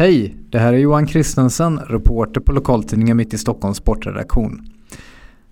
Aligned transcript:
Hej, 0.00 0.36
det 0.50 0.58
här 0.58 0.72
är 0.72 0.78
Johan 0.78 1.06
Kristensen, 1.06 1.78
reporter 1.78 2.40
på 2.40 2.52
lokaltidningen 2.52 3.16
Mitt 3.16 3.34
i 3.34 3.38
Stockholms 3.38 3.76
sportredaktion. 3.76 4.70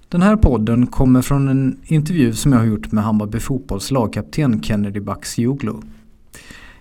Den 0.08 0.22
här 0.22 0.36
podden 0.36 0.86
kommer 0.86 1.22
från 1.22 1.48
en 1.48 1.80
intervju 1.84 2.32
som 2.32 2.52
jag 2.52 2.58
har 2.58 2.66
gjort 2.66 2.92
med 2.92 3.04
Hammarby 3.04 3.40
fotbolls 3.40 3.90
lagkapten 3.90 4.62
Kennedy 4.62 5.00
Bucks 5.00 5.38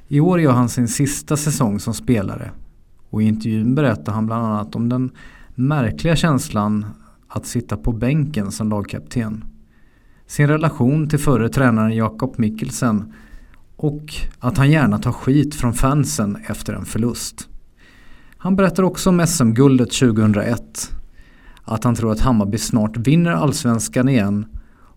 I 0.07 0.19
år 0.19 0.41
gör 0.41 0.51
han 0.51 0.69
sin 0.69 0.87
sista 0.87 1.37
säsong 1.37 1.79
som 1.79 1.93
spelare 1.93 2.51
och 3.09 3.23
i 3.23 3.25
intervjun 3.25 3.75
berättar 3.75 4.13
han 4.13 4.25
bland 4.25 4.45
annat 4.45 4.75
om 4.75 4.89
den 4.89 5.11
märkliga 5.55 6.15
känslan 6.15 6.85
att 7.27 7.45
sitta 7.45 7.77
på 7.77 7.91
bänken 7.91 8.51
som 8.51 8.69
lagkapten. 8.69 9.45
Sin 10.27 10.47
relation 10.47 11.09
till 11.09 11.19
förre 11.19 11.49
tränaren 11.49 11.95
Jakob 11.95 12.33
Mikkelsen 12.37 13.13
och 13.75 14.13
att 14.39 14.57
han 14.57 14.71
gärna 14.71 14.97
tar 14.97 15.11
skit 15.11 15.55
från 15.55 15.73
fansen 15.73 16.37
efter 16.47 16.73
en 16.73 16.85
förlust. 16.85 17.49
Han 18.37 18.55
berättar 18.55 18.83
också 18.83 19.09
om 19.09 19.27
SM-guldet 19.27 19.91
2001. 19.91 20.91
Att 21.63 21.83
han 21.83 21.95
tror 21.95 22.11
att 22.11 22.19
Hammarby 22.19 22.57
snart 22.57 22.97
vinner 22.97 23.31
allsvenskan 23.31 24.09
igen 24.09 24.45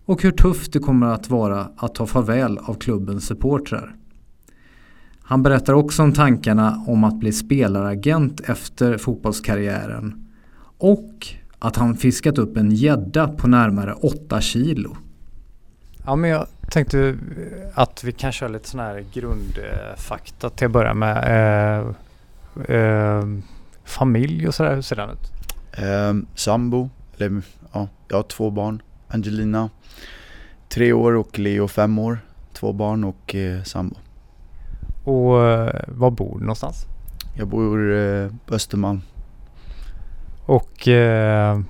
och 0.05 0.23
hur 0.23 0.31
tufft 0.31 0.73
det 0.73 0.79
kommer 0.79 1.07
att 1.07 1.31
vara 1.31 1.69
att 1.77 1.95
ta 1.95 2.07
farväl 2.07 2.59
av 2.59 2.75
klubbens 2.75 3.27
supportrar. 3.27 3.95
Han 5.23 5.43
berättar 5.43 5.73
också 5.73 6.03
om 6.03 6.13
tankarna 6.13 6.85
om 6.87 7.05
att 7.05 7.21
bli 7.21 7.33
spelaragent 7.33 8.41
efter 8.41 8.99
fotbollskarriären 8.99 10.29
och 10.79 11.27
att 11.59 11.77
han 11.77 11.97
fiskat 11.97 12.39
upp 12.39 12.57
en 12.57 12.71
gädda 12.71 13.29
på 13.29 13.49
närmare 13.49 13.93
8 13.93 14.41
kilo. 14.41 14.97
Ja 16.05 16.17
men 16.17 16.31
jag 16.31 16.47
tänkte 16.71 17.17
att 17.75 18.05
vi 18.05 18.13
kan 18.13 18.33
köra 18.33 18.49
lite 18.49 18.69
sån 18.69 18.81
här 18.81 19.05
grundfakta 19.13 20.51
till 20.51 20.67
att 20.67 20.73
börja 20.73 20.95
med. 20.95 21.79
Eh, 21.79 21.95
Eh, 22.69 23.23
familj 23.85 24.49
och 24.49 24.55
sådär, 24.55 24.75
hur 24.75 24.83
ser 24.83 24.97
den 24.97 25.11
ut? 25.11 25.33
Eh, 25.73 26.15
sambo, 26.35 26.91
eller 27.17 27.43
ja, 27.73 27.89
jag 28.09 28.17
har 28.17 28.23
två 28.23 28.51
barn. 28.51 28.83
Angelina, 29.09 29.71
tre 30.69 30.93
år 30.93 31.13
och 31.13 31.39
Leo, 31.39 31.69
fem 31.69 31.99
år. 31.99 32.19
Två 32.53 32.73
barn 32.73 33.05
och 33.05 33.35
eh, 33.35 33.63
sambo. 33.63 33.97
Och 35.05 35.43
eh, 35.45 35.85
var 35.89 36.11
bor 36.11 36.39
du 36.39 36.41
någonstans? 36.41 36.87
Jag 37.35 37.49
bor 37.49 37.93
eh, 37.93 38.31
på 38.47 38.55
Östermalm. 38.55 39.03
Och 40.47 40.89
eh, 40.89 41.61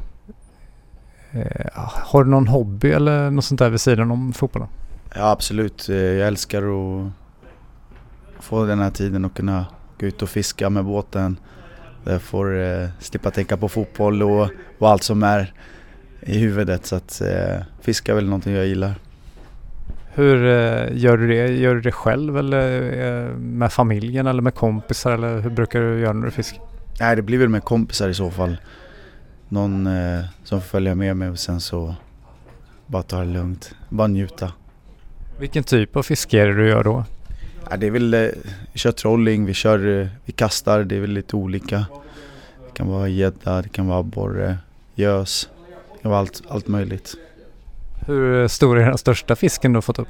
eh, 1.30 1.66
har 1.74 2.24
du 2.24 2.30
någon 2.30 2.48
hobby 2.48 2.90
eller 2.90 3.30
något 3.30 3.44
sånt 3.44 3.58
där 3.58 3.70
vid 3.70 3.80
sidan 3.80 4.10
om 4.10 4.32
fotbollen? 4.32 4.68
Ja 5.14 5.30
absolut, 5.30 5.88
eh, 5.88 5.96
jag 5.96 6.28
älskar 6.28 6.62
att 6.62 7.12
få 8.40 8.64
den 8.64 8.78
här 8.78 8.90
tiden 8.90 9.24
och 9.24 9.34
kunna 9.36 9.66
gå 10.00 10.06
ut 10.06 10.22
och 10.22 10.28
fiska 10.28 10.70
med 10.70 10.84
båten. 10.84 11.36
Jag 12.04 12.22
får 12.22 12.60
eh, 12.60 12.88
slippa 12.98 13.30
tänka 13.30 13.56
på 13.56 13.68
fotboll 13.68 14.22
och, 14.22 14.48
och, 14.78 14.90
allt 14.90 15.02
som 15.02 15.22
är 15.22 15.52
i 16.20 16.38
huvudet. 16.38 16.86
Så 16.86 16.96
att 16.96 17.20
eh, 17.20 17.62
fiska 17.80 18.12
är 18.12 18.16
väl 18.16 18.24
någonting 18.24 18.54
jag 18.54 18.66
gillar. 18.66 18.94
Hur 20.14 20.44
eh, 20.44 20.96
gör 20.96 21.16
du 21.16 21.28
det? 21.28 21.46
Gör 21.46 21.74
du 21.74 21.80
det 21.80 21.92
själv 21.92 22.38
eller 22.38 22.92
eh, 22.92 23.36
med 23.36 23.72
familjen 23.72 24.26
eller 24.26 24.42
med 24.42 24.54
kompisar 24.54 25.12
eller 25.12 25.40
hur 25.40 25.50
brukar 25.50 25.80
du 25.80 26.00
göra 26.00 26.12
när 26.12 26.24
du 26.24 26.30
fiskar? 26.30 26.62
Nej 27.00 27.16
det 27.16 27.22
blir 27.22 27.38
väl 27.38 27.48
med 27.48 27.64
kompisar 27.64 28.08
i 28.08 28.14
så 28.14 28.30
fall. 28.30 28.56
Någon 29.48 29.86
eh, 29.86 30.24
som 30.44 30.60
får 30.60 30.68
följa 30.68 30.94
med 30.94 31.16
mig 31.16 31.28
och 31.28 31.38
sen 31.38 31.60
så 31.60 31.94
bara 32.86 33.02
ta 33.02 33.18
det 33.18 33.24
lugnt. 33.24 33.74
Bara 33.88 34.08
njuta. 34.08 34.52
Vilken 35.38 35.64
typ 35.64 35.96
av 35.96 36.02
fiske 36.02 36.40
är 36.42 36.46
det 36.46 36.54
du 36.54 36.68
gör 36.68 36.84
då? 36.84 37.04
Ja, 37.70 37.76
det 37.76 37.86
är 37.86 37.90
väl, 37.90 38.14
eh, 38.14 38.28
vi 38.72 38.78
kör 38.78 38.92
trolling, 38.92 39.46
vi, 39.46 39.54
kör, 39.54 40.00
eh, 40.00 40.06
vi 40.24 40.32
kastar, 40.32 40.84
det 40.84 40.96
är 40.96 41.00
väl 41.00 41.10
lite 41.10 41.36
olika. 41.36 41.76
Det 42.66 42.74
kan 42.74 42.88
vara 42.88 43.08
gädda, 43.08 43.62
det 43.62 43.68
kan 43.68 43.86
vara 43.86 43.98
abborre, 43.98 44.58
gös, 44.94 45.48
det 45.92 46.02
kan 46.02 46.10
vara 46.10 46.20
allt, 46.20 46.42
allt 46.48 46.68
möjligt. 46.68 47.14
Hur 48.06 48.48
stor 48.48 48.78
är 48.78 48.86
den 48.86 48.98
största 48.98 49.36
fisken 49.36 49.72
du 49.72 49.76
har 49.76 49.82
fått 49.82 49.98
upp? 49.98 50.08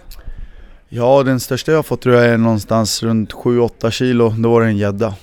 Ja, 0.89 1.23
den 1.23 1.41
största 1.41 1.73
jag 1.73 1.79
har 1.79 1.83
fått 1.83 2.01
tror 2.01 2.15
jag 2.15 2.25
är 2.25 2.39
någonstans 2.39 3.03
runt 3.03 3.33
7-8 3.33 3.91
kilo. 3.91 4.31
Då 4.31 4.51
var 4.51 4.61
det 4.61 4.67
en 4.67 4.77
gädda. 4.77 5.15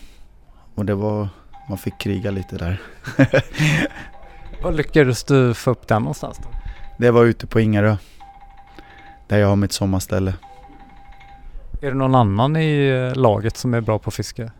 Och 0.75 0.85
det 0.85 0.95
var, 0.95 1.29
man 1.69 1.77
fick 1.77 1.97
kriga 1.99 2.31
lite 2.31 2.57
där. 2.57 2.81
Var 4.63 4.71
lyckades 4.71 5.23
du 5.23 5.53
få 5.53 5.71
upp 5.71 5.87
den 5.87 6.01
någonstans 6.01 6.37
då? 6.43 6.49
Det 6.97 7.11
var 7.11 7.25
ute 7.25 7.47
på 7.47 7.59
Ingarö. 7.59 7.97
Där 9.27 9.37
jag 9.37 9.47
har 9.47 9.55
mitt 9.55 9.71
sommarställe. 9.71 10.33
Är 11.81 11.87
det 11.91 11.97
någon 11.97 12.15
annan 12.15 12.55
i 12.55 12.87
eh, 12.87 13.19
laget 13.19 13.57
som 13.57 13.73
är 13.73 13.81
bra 13.81 13.99
på 13.99 14.11
fiske? 14.11 14.51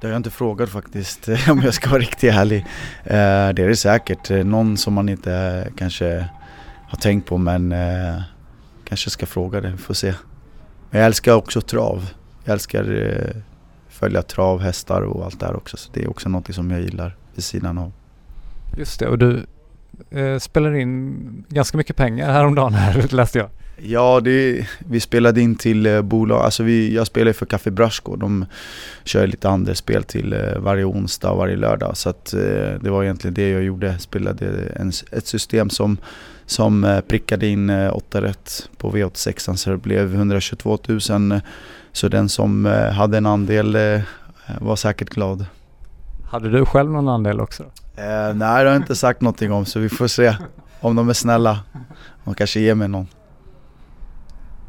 Det 0.00 0.06
har 0.06 0.12
jag 0.12 0.18
inte 0.18 0.30
frågat 0.30 0.70
faktiskt 0.70 1.28
om 1.50 1.62
jag 1.62 1.74
ska 1.74 1.90
vara 1.90 2.00
riktigt 2.00 2.34
ärlig. 2.34 2.66
Eh, 3.04 3.48
det 3.54 3.62
är 3.62 3.68
det 3.68 3.76
säkert. 3.76 4.30
Eh, 4.30 4.44
någon 4.44 4.76
som 4.76 4.94
man 4.94 5.08
inte 5.08 5.66
kanske 5.76 6.28
har 6.88 6.98
tänkt 6.98 7.28
på 7.28 7.38
men 7.38 7.74
kanske 8.84 9.10
ska 9.10 9.26
fråga 9.26 9.60
det. 9.60 9.70
Vi 9.70 9.76
får 9.76 9.94
se. 9.94 10.14
Men 10.90 11.00
jag 11.00 11.06
älskar 11.06 11.34
också 11.34 11.60
trav. 11.60 12.10
Jag 12.44 12.52
älskar 12.52 12.84
följa 13.88 14.22
trav, 14.22 14.60
hästar 14.60 15.02
och 15.02 15.24
allt 15.24 15.40
det 15.40 15.46
här 15.46 15.56
också. 15.56 15.76
Så 15.76 15.90
det 15.92 16.02
är 16.02 16.10
också 16.10 16.28
något 16.28 16.54
som 16.54 16.70
jag 16.70 16.80
gillar 16.80 17.16
vid 17.34 17.44
sidan 17.44 17.78
av. 17.78 17.92
Just 18.76 19.00
det 19.00 19.08
och 19.08 19.18
du 19.18 19.46
eh, 20.10 20.38
spelar 20.38 20.74
in 20.74 21.44
ganska 21.48 21.78
mycket 21.78 21.96
pengar 21.96 22.32
häromdagen 22.32 22.74
här 22.74 23.06
läste 23.10 23.38
jag. 23.38 23.50
Ja, 23.76 24.20
det, 24.20 24.66
vi 24.78 25.00
spelade 25.00 25.40
in 25.40 25.56
till 25.56 25.86
eh, 25.86 26.02
bolag, 26.02 26.40
alltså 26.42 26.62
vi, 26.62 26.94
jag 26.94 27.06
spelar 27.06 27.32
för 27.32 27.46
Café 27.46 27.70
Brasco. 27.70 28.16
De 28.16 28.46
kör 29.04 29.26
lite 29.26 29.48
andelsspel 29.48 30.04
till 30.04 30.32
eh, 30.32 30.58
varje 30.58 30.84
onsdag 30.84 31.30
och 31.30 31.38
varje 31.38 31.56
lördag. 31.56 31.96
Så 31.96 32.08
att, 32.08 32.34
eh, 32.34 32.40
det 32.80 32.90
var 32.90 33.04
egentligen 33.04 33.34
det 33.34 33.50
jag 33.50 33.62
gjorde. 33.62 33.98
Spelade 33.98 34.46
en, 34.76 34.92
ett 35.12 35.26
system 35.26 35.70
som, 35.70 35.96
som 36.46 37.02
prickade 37.08 37.46
in 37.46 37.70
eh, 37.70 37.96
8 37.96 38.22
rätt 38.22 38.68
på 38.76 38.90
V86 38.90 39.56
så 39.56 39.70
det 39.70 39.76
blev 39.76 40.14
122 40.14 40.78
000. 40.88 41.40
Så 41.92 42.08
den 42.08 42.28
som 42.28 42.64
hade 42.92 43.18
en 43.18 43.26
andel 43.26 43.78
var 44.60 44.76
säkert 44.76 45.10
glad. 45.10 45.46
Hade 46.30 46.50
du 46.50 46.64
själv 46.64 46.90
någon 46.90 47.08
andel 47.08 47.40
också? 47.40 47.62
Eh, 47.96 48.34
nej, 48.34 48.34
det 48.34 48.44
har 48.44 48.64
jag 48.64 48.76
inte 48.76 48.96
sagt 48.96 49.20
någonting 49.20 49.52
om 49.52 49.64
så 49.64 49.78
vi 49.78 49.88
får 49.88 50.06
se 50.06 50.36
om 50.80 50.96
de 50.96 51.08
är 51.08 51.12
snälla. 51.12 51.60
De 52.24 52.34
kanske 52.34 52.60
ger 52.60 52.74
mig 52.74 52.88
någon. 52.88 53.08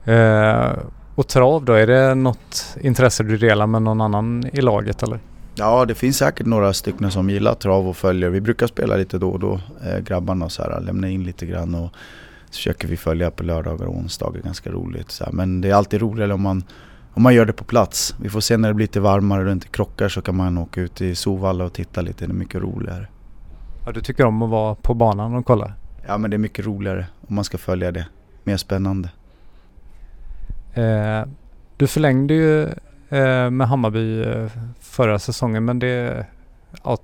Eh, 0.05 0.71
och 1.15 1.27
trav 1.27 1.65
då, 1.65 1.73
är 1.73 1.87
det 1.87 2.15
något 2.15 2.77
intresse 2.81 3.23
du 3.23 3.37
delar 3.37 3.67
med 3.67 3.81
någon 3.81 4.01
annan 4.01 4.43
i 4.53 4.61
laget 4.61 5.03
eller? 5.03 5.19
Ja, 5.55 5.85
det 5.85 5.95
finns 5.95 6.17
säkert 6.17 6.45
några 6.45 6.73
stycken 6.73 7.11
som 7.11 7.29
gillar 7.29 7.53
trav 7.53 7.87
och 7.87 7.97
följer. 7.97 8.29
Vi 8.29 8.41
brukar 8.41 8.67
spela 8.67 8.95
lite 8.95 9.17
då 9.17 9.29
och 9.29 9.39
då, 9.39 9.59
eh, 9.85 9.99
grabbarna 9.99 10.45
och 10.45 10.51
så 10.51 10.63
här, 10.63 10.81
lämna 10.81 11.09
in 11.09 11.23
lite 11.23 11.45
grann 11.45 11.75
och 11.75 11.89
så 12.49 12.57
försöker 12.57 12.87
vi 12.87 12.97
följa 12.97 13.31
på 13.31 13.43
lördagar 13.43 13.85
och 13.85 13.95
onsdagar, 13.95 14.41
ganska 14.41 14.71
roligt. 14.71 15.11
Så 15.11 15.25
här. 15.25 15.31
Men 15.31 15.61
det 15.61 15.69
är 15.69 15.73
alltid 15.73 16.01
roligare 16.01 16.33
om 16.33 16.41
man, 16.41 16.63
om 17.13 17.23
man 17.23 17.33
gör 17.33 17.45
det 17.45 17.53
på 17.53 17.63
plats. 17.63 18.15
Vi 18.21 18.29
får 18.29 18.39
se 18.39 18.57
när 18.57 18.67
det 18.67 18.73
blir 18.73 18.83
lite 18.83 18.99
varmare 18.99 19.45
och 19.45 19.51
inte 19.51 19.67
krockar 19.67 20.09
så 20.09 20.21
kan 20.21 20.35
man 20.35 20.57
åka 20.57 20.81
ut 20.81 21.01
i 21.01 21.15
Sovalla 21.15 21.63
och 21.63 21.73
titta 21.73 22.01
lite, 22.01 22.25
det 22.25 22.31
är 22.31 22.35
mycket 22.35 22.61
roligare. 22.61 23.07
Ja, 23.85 23.91
du 23.91 24.01
tycker 24.01 24.25
om 24.25 24.41
att 24.41 24.49
vara 24.49 24.75
på 24.75 24.93
banan 24.93 25.35
och 25.35 25.45
kolla? 25.45 25.73
Ja, 26.07 26.17
men 26.17 26.31
det 26.31 26.35
är 26.35 26.39
mycket 26.39 26.65
roligare 26.65 27.05
om 27.27 27.35
man 27.35 27.43
ska 27.43 27.57
följa 27.57 27.91
det. 27.91 28.05
Mer 28.43 28.57
spännande. 28.57 29.09
Eh, 30.75 31.27
du 31.77 31.87
förlängde 31.87 32.33
ju 32.33 32.63
eh, 33.09 33.49
med 33.49 33.67
Hammarby 33.67 34.23
eh, 34.23 34.47
förra 34.79 35.19
säsongen 35.19 35.65
men 35.65 35.79
det 35.79 36.25
ja, 36.83 36.97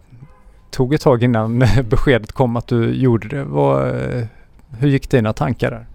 tog 0.72 0.94
ett 0.94 1.02
tag 1.02 1.24
innan 1.24 1.60
beskedet 1.90 2.32
kom 2.32 2.56
att 2.56 2.68
du 2.68 2.94
gjorde 2.94 3.28
det. 3.28 3.44
Vad, 3.44 3.96
hur 4.80 4.88
gick 4.88 5.10
dina 5.10 5.34
tankar 5.34 5.72
där? 5.72 5.86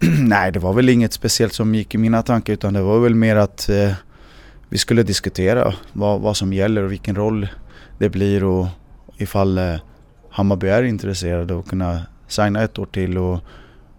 Nej, 0.20 0.52
det 0.52 0.58
var 0.58 0.72
väl 0.72 0.88
inget 0.88 1.12
speciellt 1.12 1.52
som 1.52 1.74
gick 1.74 1.94
i 1.94 1.98
mina 1.98 2.22
tankar 2.22 2.52
utan 2.52 2.74
det 2.74 2.82
var 2.82 2.98
väl 2.98 3.14
mer 3.14 3.36
att 3.36 3.68
eh, 3.68 3.92
vi 4.68 4.78
skulle 4.78 5.02
diskutera 5.02 5.74
vad, 5.92 6.20
vad 6.20 6.36
som 6.36 6.52
gäller 6.52 6.82
och 6.82 6.92
vilken 6.92 7.16
roll 7.16 7.48
det 7.98 8.08
blir 8.08 8.44
och 8.44 8.66
ifall 9.16 9.58
eh, 9.58 9.74
Hammarby 10.30 10.68
är 10.68 10.82
intresserade 10.82 11.54
och 11.54 11.68
kunna 11.68 12.02
signa 12.28 12.62
ett 12.62 12.78
år 12.78 12.86
till 12.86 13.18
och 13.18 13.40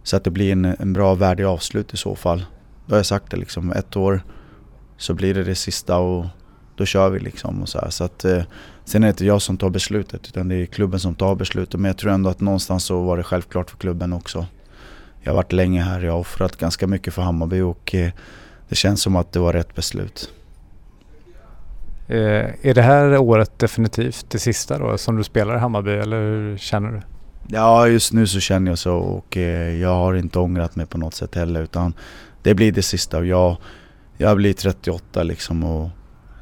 så 0.03 0.17
att 0.17 0.23
det 0.23 0.31
blir 0.31 0.51
en, 0.51 0.65
en 0.65 0.93
bra 0.93 1.15
värdig 1.15 1.43
avslut 1.43 1.93
i 1.93 1.97
så 1.97 2.15
fall. 2.15 2.45
Då 2.87 2.93
har 2.93 2.97
jag 2.97 3.05
sagt 3.05 3.31
det 3.31 3.37
liksom, 3.37 3.71
ett 3.71 3.95
år 3.95 4.21
så 4.97 5.13
blir 5.13 5.33
det 5.33 5.43
det 5.43 5.55
sista 5.55 5.97
och 5.97 6.25
då 6.75 6.85
kör 6.85 7.09
vi 7.09 7.19
liksom. 7.19 7.61
Och 7.61 7.69
så 7.69 7.79
här. 7.79 7.89
Så 7.89 8.03
att, 8.03 8.25
eh, 8.25 8.43
sen 8.85 9.03
är 9.03 9.07
det 9.07 9.09
inte 9.09 9.25
jag 9.25 9.41
som 9.41 9.57
tar 9.57 9.69
beslutet 9.69 10.27
utan 10.27 10.47
det 10.47 10.55
är 10.55 10.65
klubben 10.65 10.99
som 10.99 11.15
tar 11.15 11.35
beslutet. 11.35 11.79
Men 11.79 11.89
jag 11.89 11.97
tror 11.97 12.11
ändå 12.11 12.29
att 12.29 12.41
någonstans 12.41 12.83
så 12.83 13.01
var 13.01 13.17
det 13.17 13.23
självklart 13.23 13.69
för 13.69 13.77
klubben 13.77 14.13
också. 14.13 14.45
Jag 15.21 15.31
har 15.31 15.35
varit 15.35 15.53
länge 15.53 15.81
här, 15.81 16.01
jag 16.01 16.11
har 16.11 16.19
offrat 16.19 16.57
ganska 16.57 16.87
mycket 16.87 17.13
för 17.13 17.21
Hammarby 17.21 17.61
och 17.61 17.95
eh, 17.95 18.11
det 18.69 18.75
känns 18.75 19.01
som 19.01 19.15
att 19.15 19.31
det 19.31 19.39
var 19.39 19.53
rätt 19.53 19.75
beslut. 19.75 20.29
Eh, 22.07 22.65
är 22.65 22.73
det 22.73 22.81
här 22.81 23.17
året 23.17 23.59
definitivt 23.59 24.25
det 24.29 24.39
sista 24.39 24.79
då 24.79 24.97
som 24.97 25.17
du 25.17 25.23
spelar 25.23 25.55
i 25.55 25.59
Hammarby 25.59 25.91
eller 25.91 26.21
hur 26.21 26.57
känner 26.57 26.91
du? 26.91 27.01
Ja, 27.47 27.87
just 27.87 28.13
nu 28.13 28.27
så 28.27 28.39
känner 28.39 28.71
jag 28.71 28.77
så 28.77 28.95
och 28.95 29.37
eh, 29.37 29.75
jag 29.75 29.95
har 29.95 30.13
inte 30.13 30.39
ångrat 30.39 30.75
mig 30.75 30.85
på 30.85 30.97
något 30.97 31.13
sätt 31.13 31.35
heller 31.35 31.61
utan 31.61 31.93
det 32.41 32.53
blir 32.53 32.71
det 32.71 32.81
sista 32.81 33.17
och 33.17 33.25
jag, 33.25 33.57
jag 34.17 34.37
blir 34.37 34.53
38 34.53 35.23
liksom 35.23 35.63
och 35.63 35.89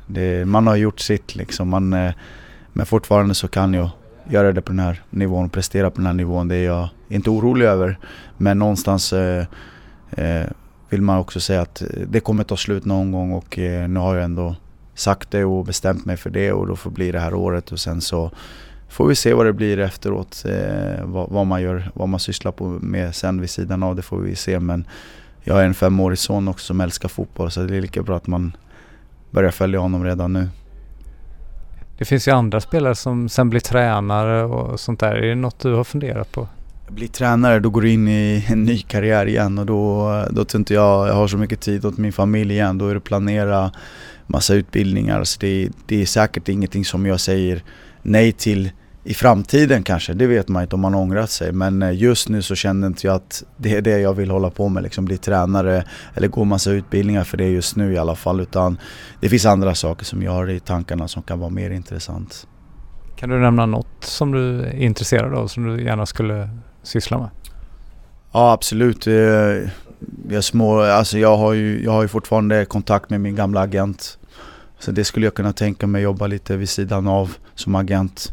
Det, 0.07 0.45
man 0.45 0.67
har 0.67 0.75
gjort 0.75 0.99
sitt 0.99 1.35
liksom. 1.35 1.69
Man, 1.69 1.93
eh, 1.93 2.13
men 2.73 2.85
fortfarande 2.85 3.35
så 3.35 3.47
kan 3.47 3.73
jag 3.73 3.89
göra 4.29 4.51
det 4.51 4.61
på 4.61 4.71
den 4.71 4.79
här 4.79 5.03
nivån, 5.09 5.49
prestera 5.49 5.89
på 5.89 5.95
den 5.95 6.05
här 6.05 6.13
nivån. 6.13 6.47
Det 6.47 6.55
är 6.55 6.65
jag 6.65 6.89
inte 7.09 7.29
orolig 7.29 7.65
över. 7.65 7.99
Men 8.37 8.59
någonstans 8.59 9.13
eh, 9.13 9.45
eh, 10.11 10.47
vill 10.89 11.01
man 11.01 11.17
också 11.17 11.39
säga 11.39 11.61
att 11.61 11.81
eh, 11.81 11.87
det 12.07 12.19
kommer 12.19 12.43
ta 12.43 12.57
slut 12.57 12.85
någon 12.85 13.11
gång 13.11 13.31
och 13.31 13.59
eh, 13.59 13.89
nu 13.89 13.99
har 13.99 14.15
jag 14.15 14.23
ändå 14.23 14.55
sagt 14.93 15.31
det 15.31 15.45
och 15.45 15.65
bestämt 15.65 16.05
mig 16.05 16.17
för 16.17 16.29
det 16.29 16.51
och 16.51 16.67
då 16.67 16.75
får 16.75 16.91
bli 16.91 17.11
det 17.11 17.19
här 17.19 17.33
året 17.33 17.71
och 17.71 17.79
sen 17.79 18.01
så 18.01 18.31
får 18.89 19.07
vi 19.07 19.15
se 19.15 19.33
vad 19.33 19.45
det 19.45 19.53
blir 19.53 19.79
efteråt. 19.79 20.45
Eh, 20.45 21.05
vad, 21.05 21.29
vad, 21.29 21.47
man 21.47 21.61
gör, 21.61 21.91
vad 21.93 22.09
man 22.09 22.19
sysslar 22.19 22.51
på 22.51 22.65
med 22.65 23.15
sen 23.15 23.41
vid 23.41 23.49
sidan 23.49 23.83
av 23.83 23.95
det 23.95 24.01
får 24.01 24.17
vi 24.17 24.35
se 24.35 24.59
men 24.59 24.87
jag 25.47 25.53
har 25.55 25.63
en 25.63 25.73
femårig 25.73 26.17
son 26.17 26.47
också 26.47 26.65
som 26.65 26.81
älskar 26.81 27.09
fotboll 27.09 27.51
så 27.51 27.63
det 27.63 27.77
är 27.77 27.81
lika 27.81 28.03
bra 28.03 28.17
att 28.17 28.27
man 28.27 28.57
börjar 29.31 29.51
följa 29.51 29.79
honom 29.79 30.03
redan 30.03 30.33
nu. 30.33 30.49
Det 31.97 32.05
finns 32.05 32.27
ju 32.27 32.31
andra 32.31 32.61
spelare 32.61 32.95
som 32.95 33.29
sen 33.29 33.49
blir 33.49 33.59
tränare 33.59 34.43
och 34.43 34.79
sånt 34.79 34.99
där. 34.99 35.15
Är 35.15 35.27
det 35.27 35.35
något 35.35 35.59
du 35.59 35.73
har 35.73 35.83
funderat 35.83 36.31
på? 36.31 36.47
Bli 36.89 37.07
tränare, 37.07 37.59
då 37.59 37.69
går 37.69 37.81
du 37.81 37.91
in 37.91 38.07
i 38.07 38.45
en 38.49 38.63
ny 38.63 38.79
karriär 38.79 39.25
igen 39.25 39.57
och 39.57 39.65
då, 39.65 40.09
då 40.29 40.45
tror 40.45 40.59
inte 40.59 40.73
jag 40.73 41.07
jag 41.07 41.13
har 41.13 41.27
så 41.27 41.37
mycket 41.37 41.61
tid 41.61 41.85
åt 41.85 41.97
min 41.97 42.13
familj 42.13 42.53
igen. 42.53 42.77
Då 42.77 42.87
är 42.87 42.93
det 42.93 42.99
planera 42.99 43.71
massa 44.27 44.53
utbildningar. 44.53 45.23
Så 45.23 45.39
det, 45.39 45.69
det 45.85 46.01
är 46.01 46.05
säkert 46.05 46.49
ingenting 46.49 46.85
som 46.85 47.05
jag 47.05 47.19
säger 47.19 47.63
nej 48.01 48.31
till 48.31 48.71
i 49.07 49.13
framtiden 49.13 49.83
kanske, 49.83 50.13
det 50.13 50.27
vet 50.27 50.47
man 50.47 50.63
inte 50.63 50.75
om 50.75 50.81
man 50.81 50.95
ångrat 50.95 51.29
sig. 51.29 51.51
Men 51.51 51.81
eh, 51.81 51.95
just 51.95 52.29
nu 52.29 52.41
så 52.41 52.55
känner 52.55 52.87
inte 52.87 53.07
jag 53.07 53.15
att 53.15 53.43
det 53.57 53.75
är 53.75 53.81
det 53.81 53.99
jag 53.99 54.13
vill 54.13 54.31
hålla 54.31 54.49
på 54.49 54.69
med, 54.69 54.83
liksom 54.83 55.05
bli 55.05 55.17
tränare 55.17 55.83
eller 56.13 56.27
gå 56.27 56.43
massa 56.43 56.71
utbildningar 56.71 57.23
för 57.23 57.37
det 57.37 57.45
just 57.45 57.75
nu 57.75 57.93
i 57.93 57.97
alla 57.97 58.15
fall. 58.15 58.39
Utan 58.39 58.77
det 59.19 59.29
finns 59.29 59.45
andra 59.45 59.75
saker 59.75 60.05
som 60.05 60.23
jag 60.23 60.31
har 60.31 60.49
i 60.49 60.59
tankarna 60.59 61.07
som 61.07 61.23
kan 61.23 61.39
vara 61.39 61.49
mer 61.49 61.69
intressant. 61.69 62.47
Kan 63.15 63.29
du 63.29 63.39
nämna 63.39 63.65
något 63.65 64.03
som 64.03 64.31
du 64.31 64.61
är 64.61 64.73
intresserad 64.73 65.33
av 65.33 65.47
som 65.47 65.63
du 65.63 65.83
gärna 65.83 66.05
skulle 66.05 66.49
syssla 66.83 67.17
med? 67.17 67.29
Ja 68.31 68.51
absolut. 68.51 69.07
Eh, 69.07 69.13
jag, 70.29 70.43
små, 70.43 70.79
alltså 70.79 71.17
jag, 71.17 71.37
har 71.37 71.53
ju, 71.53 71.83
jag 71.83 71.91
har 71.91 72.01
ju 72.01 72.07
fortfarande 72.07 72.65
kontakt 72.65 73.09
med 73.09 73.21
min 73.21 73.35
gamla 73.35 73.61
agent. 73.61 74.17
Så 74.79 74.91
det 74.91 75.03
skulle 75.03 75.25
jag 75.25 75.33
kunna 75.33 75.53
tänka 75.53 75.87
mig 75.87 76.01
jobba 76.01 76.27
lite 76.27 76.57
vid 76.57 76.69
sidan 76.69 77.07
av 77.07 77.35
som 77.55 77.75
agent 77.75 78.31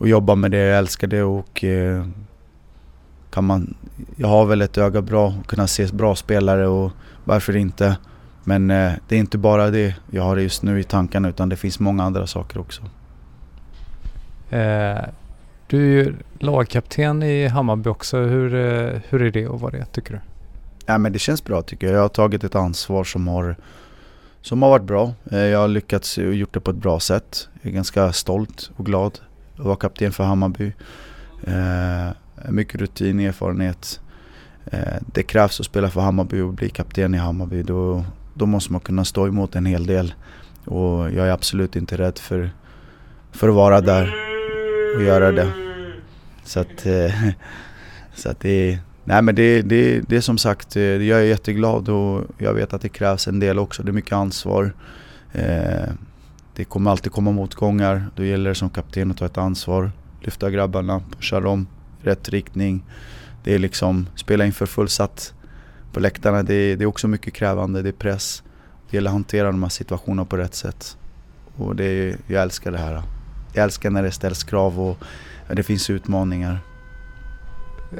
och 0.00 0.08
jobba 0.08 0.34
med 0.34 0.50
det. 0.50 0.58
Jag 0.58 0.78
älskar 0.78 1.06
det 1.06 1.22
och 1.22 1.64
eh, 1.64 2.04
kan 3.30 3.44
man, 3.44 3.74
jag 4.16 4.28
har 4.28 4.46
väl 4.46 4.62
ett 4.62 4.78
öga 4.78 5.02
bra, 5.02 5.34
kunna 5.46 5.66
se 5.66 5.86
bra 5.86 6.16
spelare 6.16 6.66
och 6.66 6.92
varför 7.24 7.56
inte. 7.56 7.96
Men 8.44 8.70
eh, 8.70 8.92
det 9.08 9.14
är 9.14 9.18
inte 9.18 9.38
bara 9.38 9.70
det 9.70 9.94
jag 10.10 10.22
har 10.22 10.36
just 10.36 10.62
nu 10.62 10.80
i 10.80 10.84
tankarna 10.84 11.28
utan 11.28 11.48
det 11.48 11.56
finns 11.56 11.80
många 11.80 12.04
andra 12.04 12.26
saker 12.26 12.60
också. 12.60 12.82
Eh, 14.50 15.04
du 15.66 15.78
är 15.78 16.04
ju 16.04 16.14
lagkapten 16.38 17.22
i 17.22 17.46
Hammarby 17.46 17.90
också. 17.90 18.16
Hur, 18.16 18.50
hur 19.08 19.22
är 19.22 19.30
det 19.30 19.46
att 19.46 19.60
vara 19.60 19.72
det 19.72 19.84
tycker 19.84 20.12
du? 20.12 20.20
Ja, 20.86 20.98
men 20.98 21.12
det 21.12 21.18
känns 21.18 21.44
bra 21.44 21.62
tycker 21.62 21.86
jag. 21.86 21.96
Jag 21.96 22.02
har 22.02 22.08
tagit 22.08 22.44
ett 22.44 22.54
ansvar 22.54 23.04
som 23.04 23.28
har, 23.28 23.56
som 24.40 24.62
har 24.62 24.70
varit 24.70 24.84
bra. 24.84 25.12
Jag 25.30 25.58
har 25.58 25.68
lyckats 25.68 26.18
och 26.18 26.34
gjort 26.34 26.54
det 26.54 26.60
på 26.60 26.70
ett 26.70 26.76
bra 26.76 27.00
sätt. 27.00 27.48
Jag 27.62 27.70
är 27.70 27.74
ganska 27.74 28.12
stolt 28.12 28.70
och 28.76 28.86
glad 28.86 29.18
att 29.60 29.66
vara 29.66 29.76
kapten 29.76 30.12
för 30.12 30.24
Hammarby. 30.24 30.72
Eh, 31.44 32.50
mycket 32.50 32.80
rutin, 32.80 33.20
erfarenhet. 33.20 34.00
Eh, 34.66 34.96
det 35.12 35.22
krävs 35.22 35.60
att 35.60 35.66
spela 35.66 35.90
för 35.90 36.00
Hammarby 36.00 36.40
och 36.40 36.54
bli 36.54 36.68
kapten 36.68 37.14
i 37.14 37.18
Hammarby. 37.18 37.62
Då, 37.62 38.04
då 38.34 38.46
måste 38.46 38.72
man 38.72 38.80
kunna 38.80 39.04
stå 39.04 39.26
emot 39.26 39.56
en 39.56 39.66
hel 39.66 39.86
del. 39.86 40.14
Och 40.64 41.10
jag 41.10 41.28
är 41.28 41.30
absolut 41.30 41.76
inte 41.76 41.98
rädd 41.98 42.18
för, 42.18 42.50
för 43.32 43.48
att 43.48 43.54
vara 43.54 43.80
där 43.80 44.14
och 44.96 45.02
göra 45.02 45.32
det. 45.32 45.50
Så 46.44 46.60
att, 46.60 46.86
eh, 46.86 47.14
så 48.14 48.30
att 48.30 48.40
det, 48.40 48.78
nej 49.04 49.22
men 49.22 49.34
det, 49.34 49.62
det, 49.62 50.00
det 50.00 50.16
är 50.16 50.20
som 50.20 50.38
sagt, 50.38 50.76
eh, 50.76 50.82
jag 50.82 51.20
är 51.20 51.24
jätteglad 51.24 51.88
och 51.88 52.24
jag 52.38 52.54
vet 52.54 52.72
att 52.74 52.82
det 52.82 52.88
krävs 52.88 53.28
en 53.28 53.40
del 53.40 53.58
också. 53.58 53.82
Det 53.82 53.90
är 53.90 53.92
mycket 53.92 54.12
ansvar. 54.12 54.72
Eh, 55.32 55.88
det 56.60 56.64
kommer 56.64 56.90
alltid 56.90 57.12
komma 57.12 57.32
motgångar. 57.32 58.10
Då 58.16 58.24
gäller 58.24 58.50
det 58.50 58.54
som 58.54 58.70
kapten 58.70 59.10
att 59.10 59.16
ta 59.16 59.26
ett 59.26 59.38
ansvar. 59.38 59.92
Lyfta 60.20 60.50
grabbarna, 60.50 61.02
pusha 61.16 61.40
dem 61.40 61.66
i 62.02 62.06
rätt 62.06 62.28
riktning. 62.28 62.84
Det 63.44 63.54
är 63.54 63.58
liksom, 63.58 64.06
spela 64.14 64.46
inför 64.46 64.66
fullsatt 64.66 65.34
på 65.92 66.00
läktarna. 66.00 66.42
Det 66.42 66.54
är, 66.54 66.76
det 66.76 66.84
är 66.84 66.86
också 66.86 67.08
mycket 67.08 67.34
krävande, 67.34 67.82
det 67.82 67.88
är 67.88 67.92
press. 67.92 68.42
Det 68.90 68.96
gäller 68.96 69.10
att 69.10 69.14
hantera 69.14 69.46
de 69.46 69.62
här 69.62 69.70
situationerna 69.70 70.24
på 70.24 70.36
rätt 70.36 70.54
sätt. 70.54 70.96
Och 71.56 71.76
det 71.76 71.84
är, 71.84 72.16
jag 72.26 72.42
älskar 72.42 72.72
det 72.72 72.78
här. 72.78 73.02
Jag 73.52 73.64
älskar 73.64 73.90
när 73.90 74.02
det 74.02 74.12
ställs 74.12 74.44
krav 74.44 74.80
och 74.80 74.98
det 75.48 75.62
finns 75.62 75.90
utmaningar. 75.90 76.58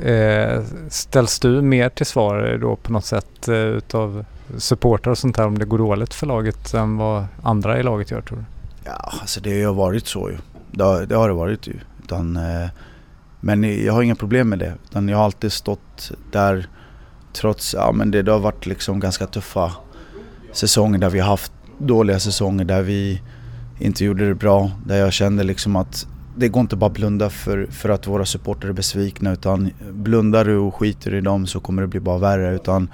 Eh, 0.03 0.63
ställs 0.89 1.41
du 1.41 1.63
mer 1.63 1.89
till 1.89 2.07
svar 2.07 2.59
då 2.61 2.77
på 2.77 2.93
något 2.93 3.05
sätt 3.05 3.49
eh, 3.49 3.55
utav 3.55 4.25
supportrar 4.59 5.11
och 5.11 5.19
sånt 5.19 5.37
här 5.37 5.47
om 5.47 5.59
det 5.59 5.65
går 5.65 5.79
dåligt 5.79 6.15
för 6.15 6.27
laget 6.27 6.75
än 6.75 6.97
vad 6.97 7.25
andra 7.43 7.81
i 7.81 7.83
laget 7.83 8.11
gör 8.11 8.21
tror 8.21 8.39
du? 8.39 8.45
Ja, 8.85 9.13
alltså 9.21 9.41
det 9.41 9.63
har 9.63 9.75
varit 9.75 10.07
så 10.07 10.31
ju. 10.31 10.37
Det 10.71 10.85
har 10.85 11.07
det, 11.07 11.15
har 11.15 11.29
det 11.29 11.35
varit 11.35 11.67
ju. 11.67 11.75
Utan, 12.05 12.37
eh, 12.37 12.69
men 13.41 13.85
jag 13.85 13.93
har 13.93 14.03
inga 14.03 14.15
problem 14.15 14.49
med 14.49 14.59
det. 14.59 14.75
Utan 14.85 15.09
jag 15.09 15.17
har 15.17 15.25
alltid 15.25 15.53
stått 15.53 16.13
där 16.33 16.69
trots, 17.33 17.75
ja 17.75 17.93
men 17.93 18.11
det, 18.11 18.23
det 18.23 18.33
har 18.33 18.39
varit 18.39 18.67
liksom 18.67 19.01
ganska 19.01 19.27
tuffa 19.27 19.73
säsonger 20.53 20.99
där 20.99 21.11
vi 21.11 21.21
har 21.21 21.29
haft 21.29 21.53
dåliga 21.79 22.21
säsonger 22.21 22.65
där 22.65 22.83
vi 22.83 23.23
inte 23.79 24.05
gjorde 24.05 24.29
det 24.29 24.35
bra. 24.35 24.71
Där 24.87 24.97
jag 24.97 25.13
kände 25.13 25.45
liksom 25.45 25.77
att 25.77 26.07
det 26.37 26.49
går 26.49 26.61
inte 26.61 26.77
bara 26.77 26.91
blunda 26.91 27.31
för, 27.31 27.67
för 27.71 27.89
att 27.89 28.07
våra 28.07 28.25
supportrar 28.25 28.71
är 28.71 28.75
besvikna 28.75 29.33
utan 29.33 29.71
blundar 29.91 30.45
du 30.45 30.57
och 30.57 30.75
skiter 30.75 31.15
i 31.15 31.21
dem 31.21 31.47
så 31.47 31.61
kommer 31.61 31.83
det 31.83 31.89
bli 31.89 32.01
bara 32.01 32.19
värre. 32.19 32.55
Utan 32.55 32.89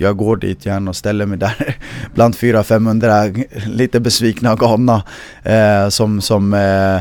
jag 0.00 0.16
går 0.16 0.36
dit 0.36 0.66
gärna 0.66 0.90
och 0.90 0.96
ställer 0.96 1.26
mig 1.26 1.38
där 1.38 1.76
bland 2.14 2.34
400-500 2.34 3.68
lite 3.68 4.00
besvikna 4.00 4.52
och 4.52 4.58
galna 4.58 5.02
eh, 5.42 5.88
som, 5.88 6.20
som, 6.20 6.54
eh, 6.54 7.00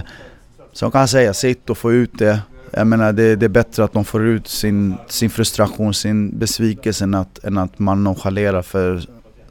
som 0.73 0.91
kan 0.91 1.07
säga 1.07 1.33
sitt 1.33 1.69
och 1.69 1.77
få 1.77 1.91
ut 1.91 2.11
det. 2.17 2.39
Jag 2.71 2.87
menar 2.87 3.13
det, 3.13 3.35
det, 3.35 3.45
är 3.45 3.49
bättre 3.49 3.83
att 3.83 3.93
de 3.93 4.05
får 4.05 4.25
ut 4.25 4.47
sin, 4.47 4.97
sin 5.07 5.29
frustration, 5.29 5.93
sin 5.93 6.39
besvikelse 6.39 7.03
än 7.03 7.13
att, 7.13 7.43
än 7.43 7.57
att 7.57 7.79
man 7.79 8.03
nonchalerar 8.03 8.61
för 8.61 9.01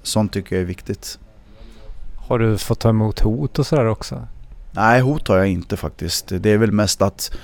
sånt 0.03 0.33
tycker 0.33 0.57
jag 0.57 0.63
är 0.63 0.67
viktigt. 0.67 1.19
Har 2.17 2.39
du 2.39 2.59
fått 2.59 2.81
ta 2.81 2.89
emot 2.89 3.21
hot 3.21 3.59
och 3.59 3.67
sådär 3.67 3.87
också? 3.87 4.27
Nej, 4.71 5.01
hot 5.01 5.29
har 5.29 5.37
jag 5.37 5.49
inte 5.49 5.77
faktiskt. 5.77 6.33
Det 6.39 6.51
är 6.51 6.59
väl 6.59 6.73
mest 6.73 7.03
att 7.03 7.37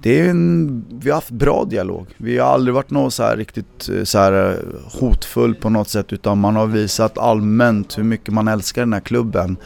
det 0.00 0.20
är 0.20 0.30
en, 0.30 0.84
vi 0.88 1.10
har 1.10 1.14
haft 1.14 1.30
bra 1.30 1.64
dialog. 1.64 2.06
Vi 2.16 2.38
har 2.38 2.48
aldrig 2.48 2.74
varit 2.74 2.90
något 2.90 3.14
så 3.14 3.34
riktigt 3.34 3.88
eh, 3.88 4.04
så 4.04 4.18
här 4.18 4.50
eh, 4.50 5.00
hotfull 5.00 5.54
på 5.54 5.70
något 5.70 5.88
sätt 5.88 6.12
utan 6.12 6.38
man 6.38 6.56
har 6.56 6.66
visat 6.66 7.18
allmänt 7.18 7.98
hur 7.98 8.02
mycket 8.02 8.34
man 8.34 8.48
älskar 8.48 8.82
den 8.82 8.92
här 8.92 9.00
klubben. 9.00 9.56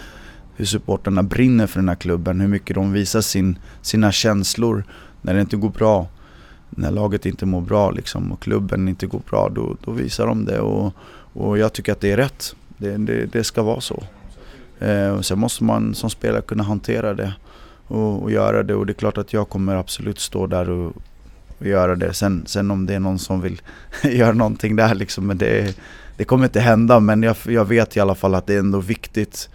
Hur 0.57 0.65
supporterna 0.65 1.23
brinner 1.23 1.67
för 1.67 1.81
den 1.81 1.89
här 1.89 1.97
klubben, 1.97 2.41
hur 2.41 2.49
mycket 2.49 2.75
de 2.75 2.93
visar 2.93 3.21
sin, 3.21 3.59
sina 3.83 4.13
känslor 4.13 4.85
när 5.23 5.35
det 5.35 5.41
inte 5.41 5.57
går 5.57 5.71
bra. 5.71 6.09
När 6.71 6.91
laget 6.91 7.27
inte 7.27 7.47
mår 7.47 7.61
bra 7.61 7.91
liksom, 7.91 8.33
och 8.33 8.43
klubben 8.43 8.89
inte 8.89 9.07
går 9.07 9.21
bra, 9.31 9.49
då, 9.49 9.77
då 9.85 9.91
visar 9.91 10.27
de 10.27 10.45
det 10.45 10.61
och, 10.61 10.93
och 11.33 11.59
jag 11.59 11.73
tycker 11.73 11.93
att 11.93 12.01
det 12.01 12.13
är 12.13 12.17
rätt. 12.17 12.57
Det, 12.79 12.97
det, 12.97 13.27
det 13.27 13.45
ska 13.45 13.63
vara 13.63 13.81
så. 13.81 14.03
Eh, 14.79 15.09
och 15.09 15.25
sen 15.25 15.39
måste 15.39 15.65
man 15.65 15.95
som 15.95 16.11
spelare 16.11 16.43
kunna 16.43 16.63
hantera 16.63 17.15
det 17.15 17.33
och, 17.89 18.23
och, 18.23 18.31
göra 18.31 18.63
det. 18.63 18.75
Och 18.75 18.87
det 18.87 18.93
är 18.93 18.95
klart 18.95 19.19
att 19.19 19.33
jag 19.33 19.49
kommer 19.49 19.77
absolut 19.77 20.19
stå 20.19 20.47
där 20.47 20.71
och, 20.71 20.93
och 21.59 21.67
göra 21.67 21.95
det. 21.95 22.15
Sen, 22.15 22.43
sen 22.47 22.71
om 22.71 22.87
det 22.87 22.95
är 22.95 23.01
någon 23.01 23.19
som 23.19 23.41
vill 23.41 23.63
göra 24.03 24.33
någonting 24.33 24.77
där 24.77 24.95
liksom, 24.95 25.27
men 25.27 25.39
det, 25.39 25.77
det 26.17 26.25
kommer 26.25 26.45
inte 26.45 26.61
hända. 26.61 27.01
Men 27.01 27.23
jag, 27.23 27.37
jag 27.45 27.65
vet 27.65 27.97
i 27.97 28.01
alla 28.01 28.15
fall 28.15 28.35
att 28.35 28.47
det 28.47 28.55
är 28.55 28.59
ändå 28.59 28.81
viktigt 28.81 29.49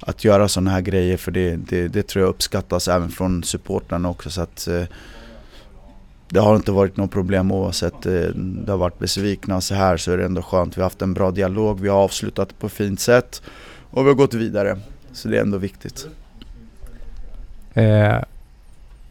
att 0.00 0.24
göra 0.24 0.48
sådana 0.48 0.70
här 0.70 0.80
grejer 0.80 1.16
för 1.16 1.30
det, 1.30 1.56
det, 1.56 1.88
det, 1.88 2.02
tror 2.02 2.24
jag 2.24 2.30
uppskattas 2.30 2.88
även 2.88 3.08
från 3.08 3.42
supportrarna 3.42 4.08
också. 4.08 4.30
Så 4.30 4.40
att, 4.40 4.68
eh, 4.68 4.84
det 6.28 6.40
har 6.40 6.56
inte 6.56 6.72
varit 6.72 6.96
något 6.96 7.10
problem 7.10 7.52
oavsett 7.52 8.06
eh, 8.06 8.28
det 8.34 8.72
har 8.72 8.78
varit 8.78 8.98
besvikna 8.98 9.60
så 9.60 9.74
här 9.74 9.96
så 9.96 10.12
är 10.12 10.16
det 10.16 10.24
ändå 10.24 10.42
skönt. 10.42 10.76
Vi 10.76 10.80
har 10.80 10.86
haft 10.86 11.02
en 11.02 11.14
bra 11.14 11.30
dialog, 11.30 11.80
vi 11.80 11.88
har 11.88 11.98
avslutat 11.98 12.58
på 12.58 12.66
ett 12.66 12.72
fint 12.72 13.00
sätt 13.00 13.42
och 13.90 14.04
vi 14.04 14.08
har 14.08 14.14
gått 14.14 14.34
vidare. 14.34 14.78
Så 15.12 15.28
det 15.28 15.36
är 15.36 15.42
ändå 15.42 15.58
viktigt. 15.58 16.08
Eh, 17.74 18.18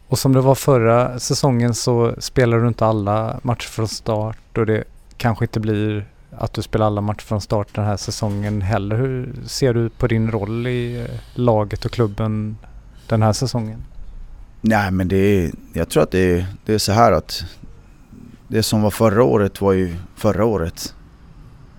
och 0.08 0.18
som 0.18 0.32
det 0.32 0.40
var 0.40 0.54
förra 0.54 1.18
säsongen 1.18 1.74
så 1.74 2.14
spelar 2.18 2.58
du 2.58 2.68
inte 2.68 2.86
alla 2.86 3.40
matcher 3.42 3.68
från 3.68 3.88
start 3.88 4.58
och 4.58 4.66
det 4.66 4.84
kanske 5.16 5.44
inte 5.44 5.60
blir 5.60 6.06
att 6.30 6.52
du 6.52 6.62
spelar 6.62 6.86
alla 6.86 7.00
matcher 7.00 7.22
från 7.24 7.40
start 7.40 7.68
den 7.72 7.84
här 7.84 7.96
säsongen 7.96 8.62
heller. 8.62 8.96
Hur 8.96 9.34
ser 9.46 9.74
du 9.74 9.88
på 9.88 10.06
din 10.06 10.30
roll 10.30 10.66
i 10.66 11.00
eh, 11.00 11.06
laget 11.34 11.84
och 11.84 11.90
klubben 11.90 12.56
den 13.06 13.22
här 13.22 13.32
säsongen? 13.32 13.84
Nej 14.60 14.90
men 14.90 15.08
det 15.08 15.16
är, 15.16 15.50
jag 15.72 15.88
tror 15.88 16.02
att 16.02 16.10
det 16.10 16.38
är, 16.38 16.46
det 16.64 16.74
är 16.74 16.78
så 16.78 16.92
här 16.92 17.12
att 17.12 17.44
det 18.48 18.62
som 18.62 18.82
var 18.82 18.90
förra 18.90 19.24
året 19.24 19.60
var 19.60 19.72
ju 19.72 19.96
förra 20.16 20.44
året. 20.44 20.94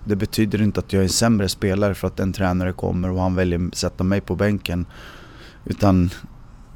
det 0.04 0.16
betyder 0.16 0.62
inte 0.62 0.80
att 0.80 0.92
jag 0.92 1.04
är 1.04 1.08
sämre 1.08 1.48
spelare 1.48 1.94
för 1.94 2.06
att 2.06 2.20
en 2.20 2.32
tränare 2.32 2.72
kommer 2.72 3.10
och 3.10 3.20
han 3.20 3.34
väljer 3.34 3.68
att 3.68 3.74
sätta 3.74 4.04
mig 4.04 4.20
på 4.20 4.36
bänken. 4.36 4.86
Utan 5.64 6.10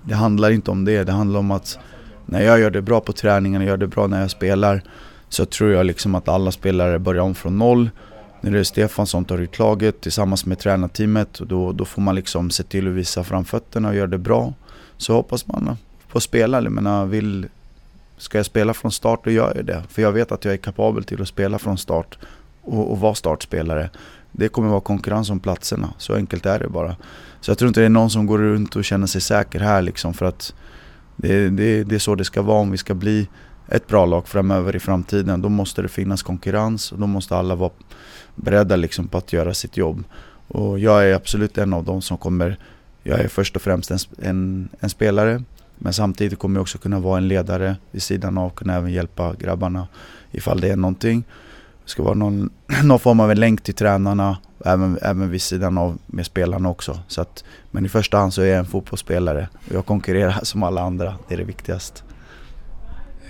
det 0.06 0.14
handlar 0.14 0.50
inte 0.50 0.70
om 0.70 0.84
det. 0.84 1.04
Det 1.04 1.12
handlar 1.12 1.40
om 1.40 1.50
att 1.50 1.78
när 2.26 2.42
jag 2.42 2.60
gör 2.60 2.70
det 2.70 2.82
bra 2.82 3.00
på 3.00 3.12
träningen 3.12 3.62
och 3.62 3.68
gör 3.68 3.76
det 3.76 3.86
bra 3.86 4.06
när 4.06 4.20
jag 4.20 4.30
spelar 4.30 4.82
så 5.28 5.44
tror 5.44 5.72
jag 5.72 5.86
liksom 5.86 6.14
att 6.14 6.28
alla 6.28 6.52
spelare 6.52 6.98
börjar 6.98 7.22
om 7.22 7.34
från 7.34 7.58
noll. 7.58 7.90
När 8.40 8.50
det 8.50 8.58
är 8.58 8.64
Stefan 8.64 9.06
som 9.06 9.25
tar 9.25 9.38
ut 9.38 9.58
laget 9.58 10.00
tillsammans 10.00 10.46
med 10.46 10.58
tränarteamet 10.58 11.40
och 11.40 11.46
då, 11.46 11.72
då 11.72 11.84
får 11.84 12.02
man 12.02 12.14
liksom 12.14 12.50
se 12.50 12.62
till 12.62 12.88
att 12.88 12.94
visa 12.94 13.25
framfötterna 13.25 13.88
och 13.88 13.94
göra 13.94 14.06
det 14.06 14.18
bra. 14.18 14.52
Så 14.96 15.12
hoppas 15.12 15.46
man 15.46 15.76
på 16.12 16.20
spela. 16.20 16.62
Jag 16.62 16.72
menar, 16.72 17.06
vill, 17.06 17.46
ska 18.18 18.38
jag 18.38 18.46
spela 18.46 18.75
från 18.75 18.92
start 18.92 19.20
då 19.25 19.30
gör 19.30 19.52
jag 19.56 19.64
det. 19.64 19.82
För 19.88 20.02
jag 20.02 20.12
vet 20.12 20.32
att 20.32 20.44
jag 20.44 20.54
är 20.54 20.58
kapabel 20.58 21.04
till 21.04 21.22
att 21.22 21.28
spela 21.28 21.58
från 21.58 21.78
start 21.78 22.18
och, 22.62 22.90
och 22.90 23.00
vara 23.00 23.14
startspelare. 23.14 23.90
Det 24.32 24.48
kommer 24.48 24.68
vara 24.68 24.80
konkurrens 24.80 25.30
om 25.30 25.40
platserna, 25.40 25.94
så 25.98 26.14
enkelt 26.14 26.46
är 26.46 26.58
det 26.58 26.68
bara. 26.68 26.96
Så 27.40 27.50
jag 27.50 27.58
tror 27.58 27.68
inte 27.68 27.80
det 27.80 27.86
är 27.86 27.90
någon 27.90 28.10
som 28.10 28.26
går 28.26 28.38
runt 28.38 28.76
och 28.76 28.84
känner 28.84 29.06
sig 29.06 29.20
säker 29.20 29.60
här 29.60 29.82
liksom 29.82 30.14
för 30.14 30.26
att 30.26 30.54
det, 31.16 31.50
det, 31.50 31.84
det 31.84 31.94
är 31.94 31.98
så 31.98 32.14
det 32.14 32.24
ska 32.24 32.42
vara 32.42 32.60
om 32.60 32.70
vi 32.70 32.78
ska 32.78 32.94
bli 32.94 33.28
ett 33.68 33.86
bra 33.86 34.06
lag 34.06 34.28
framöver 34.28 34.76
i 34.76 34.78
framtiden. 34.78 35.42
Då 35.42 35.48
måste 35.48 35.82
det 35.82 35.88
finnas 35.88 36.22
konkurrens 36.22 36.92
och 36.92 36.98
då 36.98 37.06
måste 37.06 37.36
alla 37.36 37.54
vara 37.54 37.70
beredda 38.34 38.76
liksom 38.76 39.08
på 39.08 39.18
att 39.18 39.32
göra 39.32 39.54
sitt 39.54 39.76
jobb. 39.76 40.04
Och 40.48 40.78
jag 40.78 41.08
är 41.08 41.14
absolut 41.14 41.58
en 41.58 41.72
av 41.72 41.84
dem 41.84 42.02
som 42.02 42.18
kommer, 42.18 42.58
jag 43.02 43.20
är 43.20 43.28
först 43.28 43.56
och 43.56 43.62
främst 43.62 43.90
en, 43.90 43.98
en, 44.22 44.68
en 44.80 44.90
spelare 44.90 45.42
men 45.78 45.92
samtidigt 45.92 46.38
kommer 46.38 46.56
jag 46.56 46.62
också 46.62 46.78
kunna 46.78 46.98
vara 46.98 47.18
en 47.18 47.28
ledare 47.28 47.76
vid 47.90 48.02
sidan 48.02 48.38
av 48.38 48.46
och 48.46 48.54
kunna 48.54 48.74
även 48.74 48.92
hjälpa 48.92 49.34
grabbarna 49.34 49.88
ifall 50.30 50.60
det 50.60 50.68
är 50.68 50.76
någonting. 50.76 51.24
Det 51.86 51.90
ska 51.90 52.02
vara 52.02 52.14
någon, 52.14 52.50
någon 52.84 52.98
form 52.98 53.20
av 53.20 53.30
en 53.30 53.40
länk 53.40 53.62
till 53.62 53.74
tränarna, 53.74 54.38
även, 54.64 54.98
även 55.02 55.30
vid 55.30 55.42
sidan 55.42 55.78
av 55.78 55.98
med 56.06 56.26
spelarna 56.26 56.68
också. 56.68 57.00
Så 57.08 57.20
att, 57.20 57.44
men 57.70 57.86
i 57.86 57.88
första 57.88 58.18
hand 58.18 58.34
så 58.34 58.42
är 58.42 58.46
jag 58.46 58.58
en 58.58 58.66
fotbollsspelare 58.66 59.48
och 59.68 59.74
jag 59.74 59.86
konkurrerar 59.86 60.40
som 60.42 60.62
alla 60.62 60.82
andra, 60.82 61.14
det 61.28 61.34
är 61.34 61.38
det 61.38 61.44
viktigaste. 61.44 62.02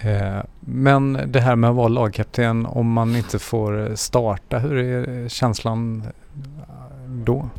Eh, 0.00 0.42
men 0.60 1.20
det 1.26 1.40
här 1.40 1.56
med 1.56 1.70
att 1.70 1.76
vara 1.76 1.88
lagkapten 1.88 2.66
om 2.66 2.92
man 2.92 3.16
inte 3.16 3.38
får 3.38 3.96
starta, 3.96 4.58
hur 4.58 4.76
är 4.76 5.28
känslan 5.28 6.02
då? 7.08 7.50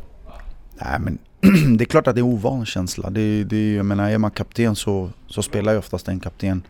Nej 0.82 0.98
men 1.00 1.18
det 1.76 1.84
är 1.84 1.86
klart 1.86 2.06
att 2.06 2.14
det 2.14 2.20
är 2.20 2.26
ovan 2.26 2.66
känsla. 2.66 3.10
Det, 3.10 3.44
det, 3.44 3.74
jag 3.74 3.86
menar, 3.86 4.10
är 4.10 4.18
man 4.18 4.30
kapten 4.30 4.76
så, 4.76 5.10
så 5.26 5.42
spelar 5.42 5.72
ju 5.72 5.78
oftast 5.78 6.08
en 6.08 6.20
kapten 6.20 6.62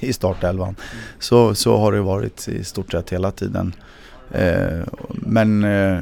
i 0.00 0.12
startelvan. 0.12 0.76
Så, 1.18 1.54
så 1.54 1.76
har 1.76 1.92
det 1.92 2.00
varit 2.00 2.48
i 2.48 2.64
stort 2.64 2.92
sett 2.92 3.10
hela 3.10 3.30
tiden. 3.30 3.74
Eh, 4.30 4.80
men 5.10 5.64
eh, 5.64 5.98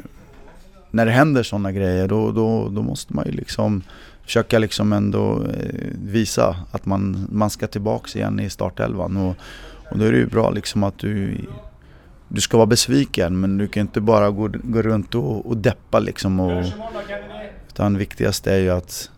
när 0.91 1.07
det 1.07 1.13
händer 1.13 1.43
sådana 1.43 1.73
grejer 1.73 2.09
då, 2.09 2.33
då, 2.33 2.69
då 2.69 2.83
måste 2.83 3.15
man 3.15 3.27
ju 3.27 3.33
liksom 3.33 3.83
försöka 4.23 4.59
liksom 4.59 4.93
ändå 4.93 5.45
eh, 5.45 5.91
visa 6.05 6.57
att 6.71 6.87
man, 6.87 7.27
man 7.31 7.51
ska 7.51 7.67
tillbaks 7.67 8.17
igen 8.17 8.41
i 8.41 8.51
startelvan. 8.51 9.17
Och, 9.17 9.37
och 9.91 9.99
då 9.99 10.05
är 10.05 10.13
det 10.13 10.19
ju 10.19 10.27
bra 10.27 10.51
liksom 10.51 10.83
att 10.83 10.99
du, 10.99 11.37
du 12.29 12.41
ska 12.41 12.57
vara 12.57 12.67
besviken 12.67 13.41
men 13.41 13.59
du 13.59 13.69
kan 13.69 13.81
inte 13.81 14.01
bara 14.01 14.31
gå, 14.31 14.51
gå 14.63 14.83
runt 14.83 15.15
och, 15.15 15.47
och 15.47 15.57
deppa 15.57 15.99
liksom. 15.99 16.41
Och, 16.41 16.65
utan 17.69 17.99
viktigast 17.99 18.47
är 18.47 18.59
ju 18.59 18.71
att... 18.71 19.11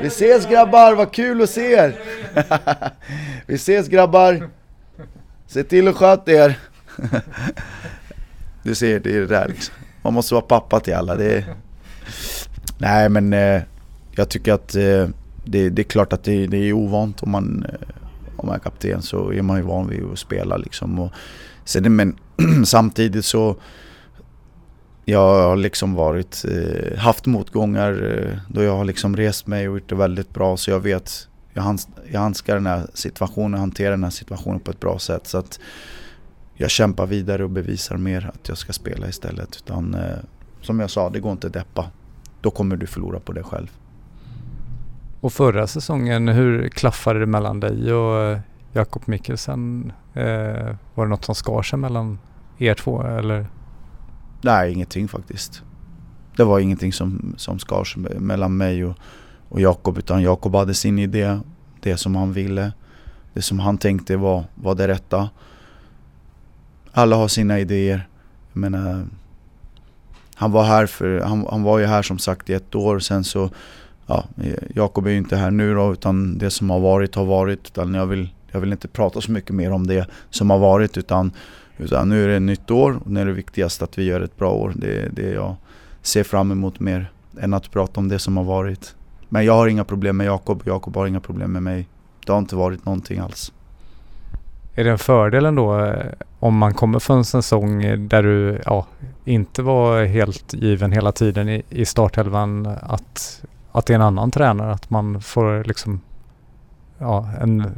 Vi 0.00 0.06
ses 0.06 0.46
grabbar, 0.46 0.94
vad 0.94 1.12
kul 1.12 1.42
att 1.42 1.50
se 1.50 1.72
er! 1.72 1.94
Vi 3.46 3.54
ses 3.54 3.88
grabbar! 3.88 4.50
Se 5.46 5.64
till 5.64 5.88
att 5.88 5.96
sköta 5.96 6.32
er! 6.32 6.58
Du 8.62 8.74
ser, 8.74 9.00
det 9.00 9.16
är 9.16 9.20
det 9.20 9.26
där 9.26 9.48
liksom. 9.48 9.74
Man 10.02 10.14
måste 10.14 10.34
vara 10.34 10.44
pappa 10.44 10.80
till 10.80 10.94
alla. 10.94 11.16
Det 11.16 11.36
är... 11.36 11.44
Nej 12.78 13.08
men 13.08 13.32
eh, 13.32 13.62
jag 14.10 14.28
tycker 14.28 14.52
att 14.52 14.74
eh, 14.74 15.08
det, 15.44 15.70
det, 15.70 15.82
är 15.82 15.84
klart 15.84 16.12
att 16.12 16.24
det, 16.24 16.46
det 16.46 16.56
är 16.56 16.72
ovant 16.72 17.22
om 17.22 17.30
man, 17.30 17.66
eh, 17.68 17.88
om 18.36 18.46
man 18.46 18.54
är 18.54 18.58
kapten 18.58 19.02
så 19.02 19.32
är 19.32 19.42
man 19.42 19.56
ju 19.56 19.62
van 19.62 19.88
vid 19.88 20.04
att 20.12 20.18
spela 20.18 20.56
liksom. 20.56 20.98
Och 20.98 21.12
sen, 21.64 21.96
men 21.96 22.16
samtidigt 22.64 23.24
så 23.24 23.56
jag 25.04 25.48
har 25.48 25.56
liksom 25.56 25.94
varit, 25.94 26.44
eh, 26.44 26.98
haft 26.98 27.26
motgångar 27.26 28.18
eh, 28.18 28.38
då 28.48 28.62
jag 28.62 28.76
har 28.76 28.84
liksom 28.84 29.16
rest 29.16 29.46
mig 29.46 29.68
och 29.68 29.74
gjort 29.74 29.88
det 29.88 29.94
väldigt 29.94 30.34
bra 30.34 30.56
så 30.56 30.70
jag 30.70 30.80
vet, 30.80 31.28
jag, 31.52 31.62
hands, 31.62 31.88
jag 32.12 32.20
handskar 32.20 32.54
den 32.54 32.66
här 32.66 32.86
situationen, 32.94 33.60
hanterar 33.60 33.90
den 33.90 34.04
här 34.04 34.10
situationen 34.10 34.60
på 34.60 34.70
ett 34.70 34.80
bra 34.80 34.98
sätt. 34.98 35.26
Så 35.26 35.38
att 35.38 35.60
jag 36.54 36.70
kämpar 36.70 37.06
vidare 37.06 37.44
och 37.44 37.50
bevisar 37.50 37.96
mer 37.96 38.30
att 38.34 38.48
jag 38.48 38.58
ska 38.58 38.72
spela 38.72 39.08
istället. 39.08 39.56
Utan 39.56 39.94
eh, 39.94 40.18
som 40.60 40.80
jag 40.80 40.90
sa, 40.90 41.10
det 41.10 41.20
går 41.20 41.32
inte 41.32 41.46
att 41.46 41.52
deppa. 41.52 41.90
Då 42.40 42.50
kommer 42.50 42.76
du 42.76 42.86
förlora 42.86 43.20
på 43.20 43.32
det 43.32 43.42
själv. 43.42 43.68
Och 45.20 45.32
förra 45.32 45.66
säsongen, 45.66 46.28
hur 46.28 46.68
klaffade 46.68 47.20
det 47.20 47.26
mellan 47.26 47.60
dig 47.60 47.92
och 47.92 48.22
eh, 48.22 48.38
Jakob 48.72 49.02
Mikkelsen? 49.06 49.92
Eh, 50.14 50.74
var 50.94 51.04
det 51.04 51.10
något 51.10 51.24
som 51.24 51.34
skar 51.34 51.62
sig 51.62 51.78
mellan 51.78 52.18
er 52.58 52.74
två 52.74 53.02
eller? 53.02 53.46
Nej, 54.44 54.72
ingenting 54.72 55.08
faktiskt. 55.08 55.62
Det 56.36 56.44
var 56.44 56.58
ingenting 56.58 56.92
som, 56.92 57.34
som 57.36 57.58
skars 57.58 57.96
mellan 58.18 58.56
mig 58.56 58.84
och, 58.84 58.96
och 59.48 59.60
Jakob 59.60 59.98
utan 59.98 60.22
Jakob 60.22 60.54
hade 60.54 60.74
sin 60.74 60.98
idé, 60.98 61.38
det 61.80 61.96
som 61.96 62.16
han 62.16 62.32
ville, 62.32 62.72
det 63.32 63.42
som 63.42 63.58
han 63.58 63.78
tänkte 63.78 64.16
var, 64.16 64.44
var 64.54 64.74
det 64.74 64.88
rätta. 64.88 65.30
Alla 66.92 67.16
har 67.16 67.28
sina 67.28 67.60
idéer. 67.60 68.08
Jag 68.52 68.60
menar, 68.60 69.06
han 70.34 70.52
var 70.52 70.64
här 70.64 70.86
för, 70.86 71.20
han, 71.20 71.46
han 71.50 71.62
var 71.62 71.78
ju 71.78 71.86
här 71.86 72.02
som 72.02 72.18
sagt 72.18 72.50
i 72.50 72.52
ett 72.52 72.74
år 72.74 72.98
sen 72.98 73.24
så 73.24 73.50
ja, 74.06 74.24
Jakob 74.74 75.06
är 75.06 75.10
ju 75.10 75.18
inte 75.18 75.36
här 75.36 75.50
nu 75.50 75.74
då 75.74 75.92
utan 75.92 76.38
det 76.38 76.50
som 76.50 76.70
har 76.70 76.80
varit 76.80 77.14
har 77.14 77.24
varit. 77.24 77.66
Utan 77.66 77.94
jag 77.94 78.06
vill, 78.06 78.28
jag 78.50 78.60
vill 78.60 78.72
inte 78.72 78.88
prata 78.88 79.20
så 79.20 79.32
mycket 79.32 79.54
mer 79.54 79.72
om 79.72 79.86
det 79.86 80.06
som 80.30 80.50
har 80.50 80.58
varit 80.58 80.96
utan 80.96 81.32
utan 81.78 82.08
nu 82.08 82.24
är 82.24 82.28
det 82.28 82.36
ett 82.36 82.42
nytt 82.42 82.70
år 82.70 82.98
och 83.04 83.10
nu 83.10 83.20
är 83.20 83.26
det 83.26 83.32
viktigast 83.32 83.82
att 83.82 83.98
vi 83.98 84.04
gör 84.04 84.20
ett 84.20 84.36
bra 84.36 84.52
år. 84.52 84.72
Det 84.76 85.02
är 85.02 85.08
det 85.12 85.30
jag 85.30 85.56
ser 86.02 86.24
fram 86.24 86.52
emot 86.52 86.80
mer 86.80 87.10
än 87.40 87.54
att 87.54 87.70
prata 87.70 88.00
om 88.00 88.08
det 88.08 88.18
som 88.18 88.36
har 88.36 88.44
varit. 88.44 88.94
Men 89.28 89.44
jag 89.44 89.52
har 89.52 89.66
inga 89.66 89.84
problem 89.84 90.16
med 90.16 90.26
Jakob 90.26 90.60
och 90.60 90.66
Jakob 90.66 90.96
har 90.96 91.06
inga 91.06 91.20
problem 91.20 91.52
med 91.52 91.62
mig. 91.62 91.88
Det 92.26 92.32
har 92.32 92.38
inte 92.38 92.56
varit 92.56 92.84
någonting 92.84 93.18
alls. 93.18 93.52
Är 94.74 94.84
det 94.84 94.90
en 94.90 94.98
fördel 94.98 95.44
ändå 95.44 95.80
eh, 95.80 96.06
om 96.38 96.56
man 96.56 96.74
kommer 96.74 96.98
från 96.98 97.18
en 97.18 97.24
säsong 97.24 98.08
där 98.08 98.22
du 98.22 98.62
ja, 98.64 98.86
inte 99.24 99.62
var 99.62 100.04
helt 100.04 100.54
given 100.54 100.92
hela 100.92 101.12
tiden 101.12 101.48
i, 101.48 101.62
i 101.68 101.84
startelvan 101.84 102.66
att, 102.82 103.44
att 103.72 103.86
det 103.86 103.92
är 103.92 103.94
en 103.94 104.02
annan 104.02 104.30
tränare? 104.30 104.72
Att 104.72 104.90
man 104.90 105.20
får 105.20 105.64
liksom 105.64 106.00
ja, 106.98 107.30
en 107.40 107.72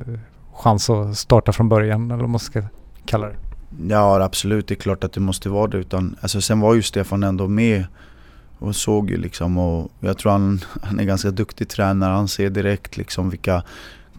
chans 0.54 0.90
att 0.90 1.16
starta 1.16 1.52
från 1.52 1.68
början 1.68 2.10
eller 2.10 2.20
vad 2.20 2.30
man 2.30 2.40
ska 2.40 2.62
kalla 3.04 3.26
det? 3.26 3.45
Ja 3.88 4.22
absolut, 4.22 4.66
det 4.68 4.74
är 4.74 4.76
klart 4.76 5.04
att 5.04 5.12
det 5.12 5.20
måste 5.20 5.48
vara 5.48 5.66
det. 5.66 5.78
Utan, 5.78 6.16
alltså, 6.20 6.40
sen 6.40 6.60
var 6.60 6.74
ju 6.74 6.82
Stefan 6.82 7.22
ändå 7.22 7.48
med 7.48 7.84
och 8.58 8.76
såg 8.76 9.10
ju 9.10 9.16
liksom 9.16 9.58
och 9.58 9.92
jag 10.00 10.18
tror 10.18 10.32
han, 10.32 10.60
han 10.82 11.00
är 11.00 11.04
ganska 11.04 11.30
duktig 11.30 11.68
tränare. 11.68 12.12
Han 12.12 12.28
ser 12.28 12.50
direkt 12.50 12.96
liksom 12.96 13.30
vilka 13.30 13.62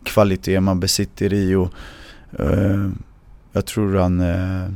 kvaliteter 0.04 0.60
man 0.60 0.80
besitter 0.80 1.34
i 1.34 1.56
och 1.56 1.74
uh, 2.40 2.90
jag 3.52 3.66
tror 3.66 3.96
han, 3.96 4.22
uh, 4.22 4.70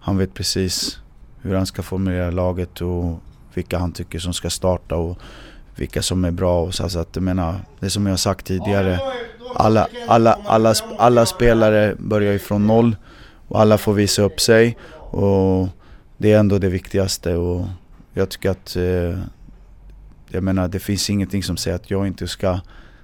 han 0.00 0.16
vet 0.16 0.34
precis 0.34 0.98
hur 1.40 1.54
han 1.54 1.66
ska 1.66 1.82
formulera 1.82 2.30
laget 2.30 2.80
och 2.80 3.20
vilka 3.54 3.78
han 3.78 3.92
tycker 3.92 4.18
som 4.18 4.32
ska 4.32 4.50
starta 4.50 4.96
och 4.96 5.18
vilka 5.76 6.02
som 6.02 6.24
är 6.24 6.30
bra. 6.30 6.62
Och 6.62 6.74
så, 6.74 6.88
så 6.88 6.98
att 6.98 7.16
jag 7.16 7.22
menar, 7.22 7.60
det 7.80 7.90
som 7.90 8.06
jag 8.06 8.12
har 8.12 8.16
sagt 8.16 8.46
tidigare, 8.46 9.00
alla, 9.54 9.88
alla, 10.08 10.38
alla, 10.46 10.74
alla 10.98 11.26
spelare 11.26 11.94
börjar 11.98 12.32
ju 12.32 12.38
från 12.38 12.66
noll. 12.66 12.96
Och 13.54 13.60
alla 13.60 13.78
får 13.78 13.92
visa 13.92 14.22
upp 14.22 14.40
sig 14.40 14.76
och 15.10 15.68
det 16.16 16.32
är 16.32 16.38
ändå 16.38 16.58
det 16.58 16.68
viktigaste 16.68 17.36
och 17.36 17.66
jag 18.12 18.28
tycker 18.28 18.50
att 18.50 18.76
eh, 18.76 19.18
jag 20.28 20.42
menar 20.42 20.68
det 20.68 20.78
finns 20.78 21.10
ingenting 21.10 21.42
som 21.42 21.56
säger 21.56 21.76
att 21.76 21.90
jag 21.90 22.06
inte 22.06 22.28
ska 22.28 22.60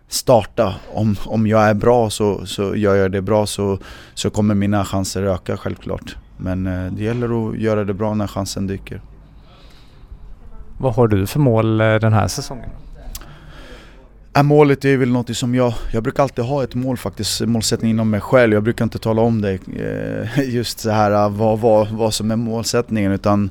starta. 0.09 0.75
Om, 0.93 1.17
om 1.27 1.47
jag 1.47 1.63
är 1.63 1.75
bra 1.75 2.11
så, 2.11 2.47
så 2.47 2.77
gör 2.77 2.95
jag 2.95 3.13
det 3.13 3.23
bra 3.23 3.47
så, 3.47 3.79
så 4.15 4.31
kommer 4.31 4.55
mina 4.55 4.85
chanser 4.85 5.23
öka 5.23 5.57
självklart. 5.57 6.17
Men 6.37 6.67
eh, 6.67 6.93
det 6.93 7.03
gäller 7.03 7.51
att 7.51 7.59
göra 7.59 7.85
det 7.85 7.95
bra 7.95 8.15
när 8.15 8.27
chansen 8.27 8.67
dyker. 8.67 9.01
Vad 10.79 10.95
har 10.95 11.09
du 11.09 11.27
för 11.27 11.41
mål 11.41 11.81
eh, 11.81 11.95
den 11.95 12.13
här 12.13 12.29
säsongen? 12.29 12.71
Äh, 14.37 14.43
målet 14.43 14.85
är 14.85 14.97
väl 14.97 15.11
något 15.11 15.37
som 15.37 15.55
jag, 15.55 15.75
jag 15.93 16.03
brukar 16.03 16.23
alltid 16.23 16.45
ha 16.45 16.65
ett 16.65 16.75
mål 16.75 16.97
faktiskt, 16.97 17.41
målsättning 17.41 17.91
inom 17.91 18.11
mig 18.11 18.21
själv. 18.21 18.53
Jag 18.53 18.63
brukar 18.63 18.85
inte 18.85 18.99
tala 18.99 19.23
om 19.23 19.41
det 19.41 19.59
eh, 19.77 20.41
just 20.55 20.79
så 20.79 20.91
här 20.91 21.11
eh, 21.11 21.31
vad, 21.31 21.59
vad, 21.59 21.89
vad 21.89 22.15
som 22.15 22.31
är 22.31 22.37
målsättningen 22.37 23.13
utan 23.13 23.51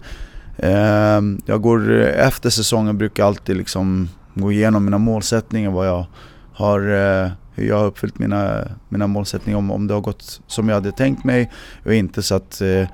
eh, 0.57 1.21
jag 1.45 1.61
går 1.61 2.01
eh, 2.01 2.27
efter 2.27 2.49
säsongen 2.49 2.97
brukar 2.97 3.23
jag 3.23 3.27
alltid 3.27 3.57
liksom 3.57 4.09
gå 4.33 4.51
igenom 4.51 4.85
mina 4.85 4.97
målsättningar, 4.97 5.69
vad 5.69 5.87
jag 5.87 6.05
har, 6.53 6.79
eh, 6.79 7.29
hur 7.55 7.67
jag 7.67 7.77
har 7.77 7.85
uppfyllt 7.85 8.19
mina, 8.19 8.67
mina 8.89 9.07
målsättningar 9.07 9.57
om, 9.57 9.71
om 9.71 9.87
det 9.87 9.93
har 9.93 10.01
gått 10.01 10.41
som 10.47 10.69
jag 10.69 10.75
hade 10.75 10.91
tänkt 10.91 11.23
mig 11.23 11.51
och 11.85 11.93
inte 11.93 12.23
så 12.23 12.35
att 12.35 12.61
eh, 12.61 12.87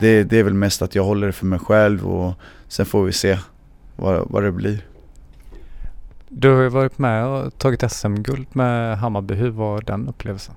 det, 0.00 0.24
det 0.24 0.38
är 0.38 0.42
väl 0.42 0.54
mest 0.54 0.82
att 0.82 0.94
jag 0.94 1.04
håller 1.04 1.26
det 1.26 1.32
för 1.32 1.46
mig 1.46 1.58
själv 1.58 2.06
och 2.06 2.34
sen 2.68 2.86
får 2.86 3.04
vi 3.04 3.12
se 3.12 3.38
vad, 3.96 4.30
vad 4.30 4.42
det 4.42 4.52
blir. 4.52 4.89
Du 6.32 6.50
har 6.50 6.62
ju 6.62 6.68
varit 6.68 6.98
med 6.98 7.26
och 7.26 7.58
tagit 7.58 7.92
SM-guld 7.92 8.46
med 8.52 8.98
Hammarby. 8.98 9.34
Hur 9.34 9.50
var 9.50 9.80
den 9.80 10.08
upplevelsen? 10.08 10.54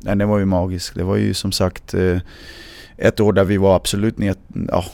Nej, 0.00 0.16
det 0.16 0.26
var 0.26 0.38
ju 0.38 0.44
magiskt. 0.44 0.94
Det 0.94 1.04
var 1.04 1.16
ju 1.16 1.34
som 1.34 1.52
sagt 1.52 1.94
eh, 1.94 2.18
ett 2.96 3.20
år 3.20 3.32
där 3.32 3.44
vi 3.44 3.56
var 3.56 3.76
absolut 3.76 4.18
ned, 4.18 4.36
ja, 4.68 4.84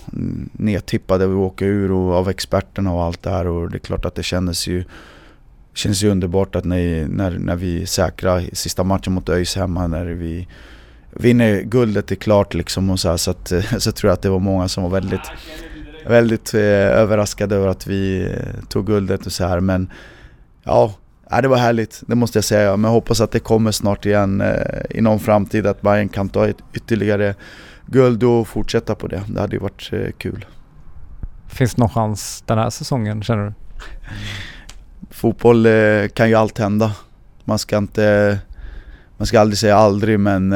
nedtippade. 0.53 1.27
Vi 1.27 1.35
åker 1.35 1.67
ur 1.67 1.93
och, 1.93 2.15
av 2.15 2.29
experterna 2.29 2.93
och 2.93 3.03
allt 3.03 3.23
det 3.23 3.31
här 3.31 3.47
och 3.47 3.71
det 3.71 3.77
är 3.77 3.79
klart 3.79 4.05
att 4.05 4.15
det 4.15 4.23
kändes 4.23 4.67
ju 4.67 4.85
kändes 5.75 6.03
ju 6.03 6.11
underbart 6.11 6.55
att 6.55 6.65
när, 6.65 7.07
när, 7.07 7.39
när 7.39 7.57
vi 7.57 7.87
säkrar 7.87 8.45
sista 8.53 8.85
matchen 8.85 9.13
mot 9.13 9.29
ÖIS 9.29 9.57
hemma 9.57 9.87
när 9.87 10.05
vi 10.05 10.49
vinner 11.11 11.63
guldet 11.63 12.11
är 12.13 12.17
klart 12.17 12.55
liksom 12.55 12.91
och 12.91 13.01
så 13.01 13.09
här, 13.09 13.17
så, 13.17 13.31
att, 13.31 13.53
så 13.79 13.93
tror 13.93 14.09
jag 14.09 14.15
att 14.15 14.23
det 14.23 14.31
var 14.31 14.39
många 14.39 14.69
som 14.69 14.83
var 14.83 14.91
väldigt 14.91 15.31
väldigt 16.07 16.55
eh, 16.55 16.61
överraskade 17.01 17.57
över 17.57 17.69
att 17.69 17.87
vi 17.87 18.25
eh, 18.25 18.65
tog 18.69 18.87
guldet 18.87 19.27
och 19.27 19.33
så 19.33 19.45
här 19.45 19.61
men 19.61 19.91
ja, 20.65 20.95
Ja, 21.31 21.41
det 21.41 21.49
var 21.49 21.57
härligt, 21.57 22.03
det 22.07 22.15
måste 22.15 22.39
jag 22.39 22.45
säga. 22.45 22.77
Men 22.77 22.85
jag 22.85 22.95
hoppas 22.95 23.21
att 23.21 23.31
det 23.31 23.41
kommer 23.41 23.71
snart 23.71 24.07
igen 24.07 24.41
eh, 24.41 24.81
i 24.91 25.01
någon 25.01 25.21
framtid 25.21 25.67
att 25.67 25.83
Bayern 25.83 26.09
kan 26.09 26.29
ta 26.29 26.49
ett 26.49 26.57
ytterligare 26.73 27.35
guld 27.87 28.25
och 28.25 28.49
fortsätta 28.49 28.95
på 28.95 29.07
det. 29.07 29.23
Det 29.29 29.41
hade 29.41 29.57
ju 29.57 29.63
varit 29.63 29.91
eh, 29.93 30.11
kul. 30.19 30.47
Finns 31.49 31.75
det 31.75 31.81
någon 31.81 31.91
chans 31.91 32.45
den 32.47 32.59
här 32.59 32.71
säsongen 32.71 33.23
känner 33.23 33.45
du? 33.45 33.53
Fotboll 35.11 35.67
eh, 35.67 36.09
kan 36.15 36.29
ju 36.29 36.35
allt 36.35 36.59
hända. 36.59 36.93
Man 37.45 37.59
ska 37.59 37.79
inte... 37.79 38.39
Man 39.17 39.27
ska 39.27 39.41
aldrig 39.41 39.59
säga 39.59 39.77
aldrig 39.77 40.21
men... 40.21 40.55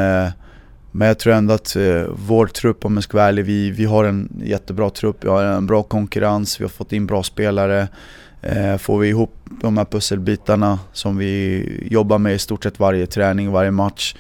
Men 0.93 1.09
jag 1.09 1.19
tror 1.19 1.35
ändå 1.35 1.55
att 1.55 1.77
eh, 1.77 2.03
vår 2.27 2.47
trupp, 2.47 2.85
om 2.85 2.95
jag 2.95 3.05
ska 3.05 3.17
vara 3.17 3.29
ärlig, 3.29 3.45
vi, 3.45 3.71
vi 3.71 3.85
har 3.85 4.05
en 4.05 4.43
jättebra 4.45 4.91
trupp. 4.91 5.25
Vi 5.25 5.29
har 5.29 5.45
en 5.45 5.67
bra 5.67 5.83
konkurrens, 5.83 6.61
vi 6.61 6.65
har 6.65 6.71
fått 6.71 6.93
in 6.93 7.07
bra 7.07 7.23
spelare. 7.23 7.89
Eh, 8.43 8.77
får 8.77 8.99
vi 8.99 9.09
ihop 9.09 9.35
de 9.61 9.79
här 9.79 9.85
pusselbitarna 9.85 10.79
som 10.93 11.17
vi 11.17 11.65
jobbar 11.91 12.19
med 12.19 12.35
i 12.35 12.39
stort 12.39 12.63
sett 12.63 12.81
varje 12.81 13.07
träning, 13.07 13.51
varje 13.51 13.71
match. 13.71 14.15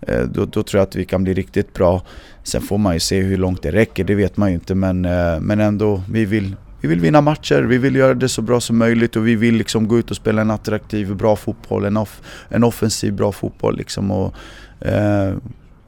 Eh, 0.00 0.22
då, 0.22 0.44
då, 0.44 0.62
tror 0.62 0.78
jag 0.78 0.86
att 0.88 0.96
vi 0.96 1.04
kan 1.04 1.24
bli 1.24 1.34
riktigt 1.34 1.72
bra. 1.72 2.02
Sen 2.42 2.62
får 2.62 2.78
man 2.78 2.94
ju 2.94 3.00
se 3.00 3.20
hur 3.20 3.36
långt 3.36 3.62
det 3.62 3.72
räcker, 3.72 4.04
det 4.04 4.14
vet 4.14 4.36
man 4.36 4.48
ju 4.48 4.54
inte. 4.54 4.74
Men, 4.74 5.04
eh, 5.04 5.40
men 5.40 5.60
ändå, 5.60 6.02
vi 6.10 6.24
vill, 6.24 6.56
vi 6.80 6.88
vill 6.88 7.00
vinna 7.00 7.20
matcher, 7.20 7.62
vi 7.62 7.78
vill 7.78 7.96
göra 7.96 8.14
det 8.14 8.28
så 8.28 8.42
bra 8.42 8.60
som 8.60 8.78
möjligt 8.78 9.16
och 9.16 9.26
vi 9.26 9.34
vill 9.34 9.54
liksom 9.54 9.88
gå 9.88 9.98
ut 9.98 10.10
och 10.10 10.16
spela 10.16 10.42
en 10.42 10.50
attraktiv, 10.50 11.16
bra 11.16 11.36
fotboll. 11.36 11.84
En, 11.84 11.96
off, 11.96 12.22
en 12.48 12.64
offensiv, 12.64 13.12
bra 13.12 13.32
fotboll 13.32 13.76
liksom. 13.76 14.10
Och, 14.10 14.34
eh, 14.80 15.34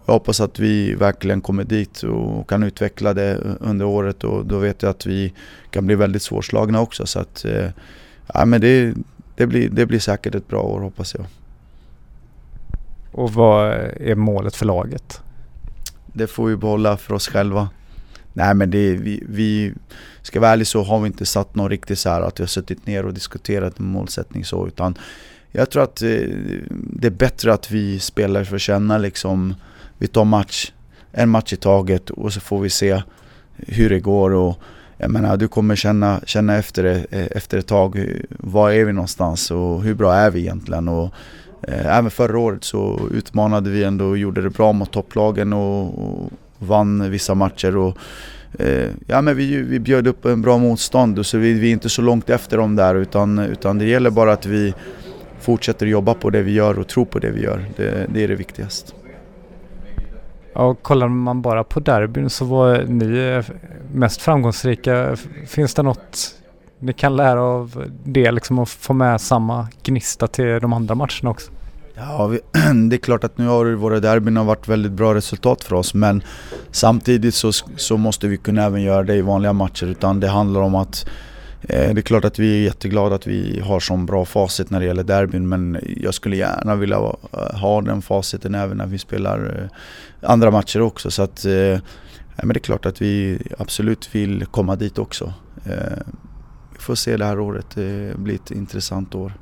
jag 0.08 0.12
hoppas 0.12 0.40
att 0.40 0.58
vi 0.58 0.94
verkligen 0.94 1.40
kommer 1.40 1.64
dit 1.64 2.02
och 2.02 2.48
kan 2.48 2.62
utveckla 2.62 3.14
det 3.14 3.36
under 3.60 3.86
året 3.86 4.24
och 4.24 4.46
då 4.46 4.58
vet 4.58 4.82
jag 4.82 4.90
att 4.90 5.06
vi 5.06 5.32
kan 5.70 5.86
bli 5.86 5.94
väldigt 5.94 6.22
svårslagna 6.22 6.80
också. 6.80 7.06
Så 7.06 7.20
att, 7.20 7.44
eh, 7.44 7.70
ja, 8.34 8.44
men 8.44 8.60
det, 8.60 8.94
det, 9.36 9.46
blir, 9.46 9.68
det 9.68 9.86
blir 9.86 9.98
säkert 9.98 10.34
ett 10.34 10.48
bra 10.48 10.62
år 10.62 10.80
hoppas 10.80 11.14
jag. 11.14 11.26
Och 13.12 13.32
vad 13.32 13.72
är 14.00 14.14
målet 14.14 14.56
för 14.56 14.66
laget? 14.66 15.20
Det 16.06 16.26
får 16.26 16.46
vi 16.46 16.56
behålla 16.56 16.96
för 16.96 17.14
oss 17.14 17.28
själva. 17.28 17.68
Nej 18.32 18.54
men 18.54 18.70
det, 18.70 18.92
vi, 18.92 19.22
vi 19.28 19.74
ska 20.22 20.40
vara 20.40 20.50
ärlig 20.50 20.66
så 20.66 20.82
har 20.82 21.00
vi 21.00 21.06
inte 21.06 21.26
satt 21.26 21.54
någon 21.54 21.70
riktigt 21.70 21.98
så 21.98 22.10
här 22.10 22.20
att 22.20 22.40
vi 22.40 22.42
har 22.42 22.48
suttit 22.48 22.86
ner 22.86 23.06
och 23.06 23.14
diskuterat 23.14 23.78
en 23.78 23.86
målsättning 23.86 24.44
så 24.44 24.66
utan 24.66 24.98
jag 25.50 25.70
tror 25.70 25.82
att 25.82 26.02
eh, 26.02 26.08
det 26.70 27.06
är 27.06 27.10
bättre 27.10 27.52
att 27.52 27.70
vi 27.70 27.98
spelar 27.98 28.44
för 28.44 28.56
att 28.56 28.62
känna 28.62 28.98
liksom 28.98 29.54
vi 29.98 30.06
tar 30.06 30.24
match, 30.24 30.72
en 31.12 31.28
match 31.28 31.52
i 31.52 31.56
taget 31.56 32.10
och 32.10 32.32
så 32.32 32.40
får 32.40 32.60
vi 32.60 32.70
se 32.70 33.02
hur 33.56 33.90
det 33.90 34.00
går. 34.00 34.30
Och, 34.30 34.58
jag 35.00 35.10
menar, 35.10 35.36
du 35.36 35.48
kommer 35.48 35.76
känna, 35.76 36.20
känna 36.26 36.56
efter, 36.56 36.82
det, 36.82 37.06
eh, 37.10 37.26
efter 37.30 37.58
ett 37.58 37.66
tag, 37.66 38.20
var 38.30 38.70
är 38.70 38.84
vi 38.84 38.92
någonstans 38.92 39.50
och 39.50 39.82
hur 39.82 39.94
bra 39.94 40.14
är 40.14 40.30
vi 40.30 40.40
egentligen? 40.40 40.88
Och, 40.88 41.14
eh, 41.62 41.96
även 41.98 42.10
förra 42.10 42.38
året 42.38 42.64
så 42.64 43.00
utmanade 43.12 43.70
vi 43.70 43.84
ändå 43.84 44.04
och 44.04 44.18
gjorde 44.18 44.42
det 44.42 44.50
bra 44.50 44.72
mot 44.72 44.92
topplagen 44.92 45.52
och, 45.52 45.98
och 45.98 46.30
vann 46.58 47.10
vissa 47.10 47.34
matcher. 47.34 47.76
Och, 47.76 47.98
eh, 48.58 48.90
ja, 49.06 49.22
men 49.22 49.36
vi, 49.36 49.62
vi 49.62 49.78
bjöd 49.80 50.06
upp 50.06 50.24
en 50.24 50.42
bra 50.42 50.58
motstånd 50.58 51.26
så 51.26 51.38
vi, 51.38 51.52
vi 51.52 51.68
är 51.68 51.72
inte 51.72 51.88
så 51.88 52.02
långt 52.02 52.30
efter 52.30 52.56
dem 52.56 52.76
där 52.76 52.94
utan, 52.94 53.38
utan 53.38 53.78
det 53.78 53.84
gäller 53.84 54.10
bara 54.10 54.32
att 54.32 54.46
vi 54.46 54.74
fortsätter 55.40 55.86
jobba 55.86 56.14
på 56.14 56.30
det 56.30 56.42
vi 56.42 56.52
gör 56.52 56.78
och 56.78 56.88
tro 56.88 57.04
på 57.04 57.18
det 57.18 57.30
vi 57.30 57.42
gör. 57.42 57.64
Det, 57.76 58.06
det 58.14 58.24
är 58.24 58.28
det 58.28 58.34
viktigaste. 58.34 58.97
Ja, 60.58 60.74
kollar 60.74 61.08
man 61.08 61.42
bara 61.42 61.64
på 61.64 61.80
derbyn 61.80 62.30
så 62.30 62.44
var 62.44 62.84
ni 62.88 63.18
eh, 63.18 63.54
mest 63.92 64.22
framgångsrika. 64.22 65.16
Finns 65.46 65.74
det 65.74 65.82
något 65.82 66.34
ni 66.78 66.92
kan 66.92 67.16
lära 67.16 67.42
av 67.42 67.84
det 68.04 68.30
liksom 68.30 68.58
och 68.58 68.68
få 68.68 68.92
med 68.92 69.20
samma 69.20 69.68
gnista 69.82 70.26
till 70.26 70.60
de 70.60 70.72
andra 70.72 70.94
matcherna 70.94 71.30
också? 71.30 71.52
Ja, 71.94 72.26
vi, 72.26 72.40
det 72.88 72.96
är 72.96 73.00
klart 73.00 73.24
att 73.24 73.38
nu 73.38 73.46
har 73.46 73.66
våra 73.66 74.00
derbyn 74.00 74.46
varit 74.46 74.68
väldigt 74.68 74.92
bra 74.92 75.14
resultat 75.14 75.64
för 75.64 75.74
oss 75.74 75.94
men 75.94 76.22
samtidigt 76.70 77.34
så, 77.34 77.52
så 77.76 77.96
måste 77.96 78.28
vi 78.28 78.36
kunna 78.36 78.64
även 78.64 78.82
göra 78.82 79.02
det 79.02 79.14
i 79.14 79.20
vanliga 79.20 79.52
matcher 79.52 79.86
utan 79.86 80.20
det 80.20 80.28
handlar 80.28 80.60
om 80.60 80.74
att 80.74 81.06
Eh, 81.62 81.94
det 81.94 82.00
är 82.00 82.02
klart 82.02 82.24
att 82.24 82.38
vi 82.38 82.58
är 82.58 82.64
jätteglada 82.64 83.14
att 83.14 83.26
vi 83.26 83.60
har 83.60 83.80
så 83.80 83.96
bra 83.96 84.24
facit 84.24 84.70
när 84.70 84.80
det 84.80 84.86
gäller 84.86 85.04
derbyn 85.04 85.48
men 85.48 85.80
jag 85.96 86.14
skulle 86.14 86.36
gärna 86.36 86.74
vilja 86.74 86.96
eh, 86.96 87.58
ha 87.60 87.80
den 87.80 88.02
faciten 88.02 88.54
även 88.54 88.76
när 88.76 88.86
vi 88.86 88.98
spelar 88.98 89.70
eh, 90.22 90.30
andra 90.30 90.50
matcher 90.50 90.80
också. 90.80 91.10
Så 91.10 91.22
att, 91.22 91.44
men 92.36 92.48
det 92.48 92.56
är 92.56 92.60
klart 92.60 92.86
att 92.86 93.02
vi 93.02 93.42
absolut 93.58 94.14
vill 94.14 94.46
komma 94.46 94.76
dit 94.76 94.98
också. 94.98 95.32
Vi 96.72 96.78
får 96.78 96.94
se 96.94 97.16
det 97.16 97.24
här 97.24 97.40
året, 97.40 97.66
det 97.74 98.16
blir 98.16 98.34
ett 98.34 98.50
intressant 98.50 99.14
år. 99.14 99.32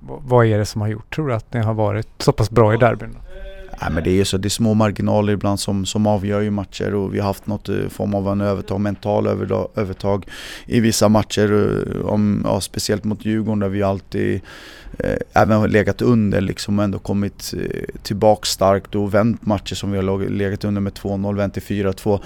Vad 0.00 0.46
är 0.46 0.58
det 0.58 0.66
som 0.66 0.80
har 0.80 0.88
gjort 0.88 1.14
tror 1.14 1.28
du 1.28 1.34
att 1.34 1.52
ni 1.52 1.60
har 1.60 1.74
varit 1.74 2.08
så 2.18 2.32
pass 2.32 2.50
bra 2.50 2.74
i 2.74 2.76
derbyn? 2.76 3.16
Nej, 3.80 3.90
men 3.92 4.04
det 4.04 4.20
är 4.20 4.24
så, 4.24 4.36
det 4.36 4.48
är 4.48 4.50
små 4.50 4.74
marginaler 4.74 5.32
ibland 5.32 5.60
som, 5.60 5.86
som 5.86 6.06
avgör 6.06 6.40
ju 6.40 6.50
matcher 6.50 6.94
och 6.94 7.14
vi 7.14 7.18
har 7.18 7.26
haft 7.26 7.46
något 7.46 7.68
eh, 7.68 7.88
form 7.88 8.14
av 8.14 8.28
en 8.28 8.40
övertag, 8.40 8.80
mental 8.80 9.26
övertag 9.74 10.26
i 10.66 10.80
vissa 10.80 11.08
matcher. 11.08 11.52
Eh, 11.52 12.06
om, 12.06 12.42
ja, 12.44 12.60
speciellt 12.60 13.04
mot 13.04 13.24
Djurgården 13.24 13.58
där 13.58 13.68
vi 13.68 13.82
alltid 13.82 14.40
eh, 14.98 15.18
även 15.32 15.70
legat 15.70 16.02
under 16.02 16.40
liksom 16.40 16.78
och 16.78 16.84
ändå 16.84 16.98
kommit 16.98 17.54
eh, 17.56 18.00
tillbaka 18.02 18.44
starkt 18.44 18.94
och 18.94 19.14
vänt 19.14 19.46
matcher 19.46 19.74
som 19.74 19.90
vi 19.90 19.98
har 19.98 20.28
legat 20.28 20.64
under 20.64 20.80
med 20.80 20.92
2-0, 20.92 21.36
vänt 21.36 21.54
till 21.54 21.62
4-2. 21.62 22.20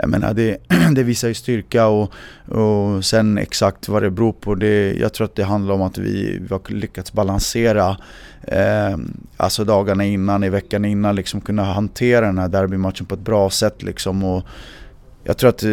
Jag 0.00 0.08
menar 0.08 0.34
det, 0.34 0.58
det 0.94 1.02
visar 1.02 1.28
ju 1.28 1.34
styrka 1.34 1.86
och, 1.86 2.12
och 2.48 3.04
sen 3.04 3.38
exakt 3.38 3.88
vad 3.88 4.02
det 4.02 4.10
beror 4.10 4.32
på, 4.32 4.54
det, 4.54 4.94
jag 4.94 5.12
tror 5.12 5.24
att 5.24 5.34
det 5.34 5.44
handlar 5.44 5.74
om 5.74 5.82
att 5.82 5.98
vi, 5.98 6.38
vi 6.38 6.48
har 6.50 6.72
lyckats 6.72 7.12
balansera 7.12 7.96
eh, 8.46 8.96
alltså 9.36 9.64
dagarna 9.64 10.04
innan, 10.04 10.44
i 10.44 10.48
veckan 10.48 10.84
innan, 10.84 11.16
liksom 11.16 11.40
kunna 11.40 11.64
hantera 11.64 12.26
den 12.26 12.38
här 12.38 12.48
derbymatchen 12.48 13.06
på 13.06 13.14
ett 13.14 13.20
bra 13.20 13.50
sätt 13.50 13.82
liksom. 13.82 14.24
Och 14.24 14.44
jag 15.24 15.36
tror 15.36 15.50
att 15.50 15.62
eh, 15.62 15.70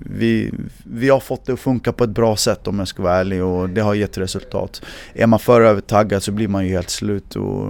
vi, 0.00 0.52
vi 0.84 1.08
har 1.08 1.20
fått 1.20 1.46
det 1.46 1.52
att 1.52 1.60
funka 1.60 1.92
på 1.92 2.04
ett 2.04 2.10
bra 2.10 2.36
sätt 2.36 2.68
om 2.68 2.78
jag 2.78 2.88
ska 2.88 3.02
vara 3.02 3.14
ärlig 3.14 3.44
och 3.44 3.68
det 3.68 3.80
har 3.80 3.94
gett 3.94 4.18
resultat. 4.18 4.82
Är 5.14 5.26
man 5.26 5.38
för 5.38 5.60
övertaggad 5.60 6.22
så 6.22 6.32
blir 6.32 6.48
man 6.48 6.66
ju 6.66 6.72
helt 6.72 6.90
slut 6.90 7.36
och 7.36 7.68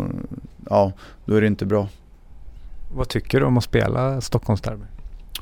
ja, 0.70 0.92
då 1.24 1.34
är 1.34 1.40
det 1.40 1.46
inte 1.46 1.66
bra. 1.66 1.88
Vad 2.94 3.08
tycker 3.08 3.40
du 3.40 3.46
om 3.46 3.58
att 3.58 3.64
spela 3.64 4.20
Stockholmsderby? 4.20 4.84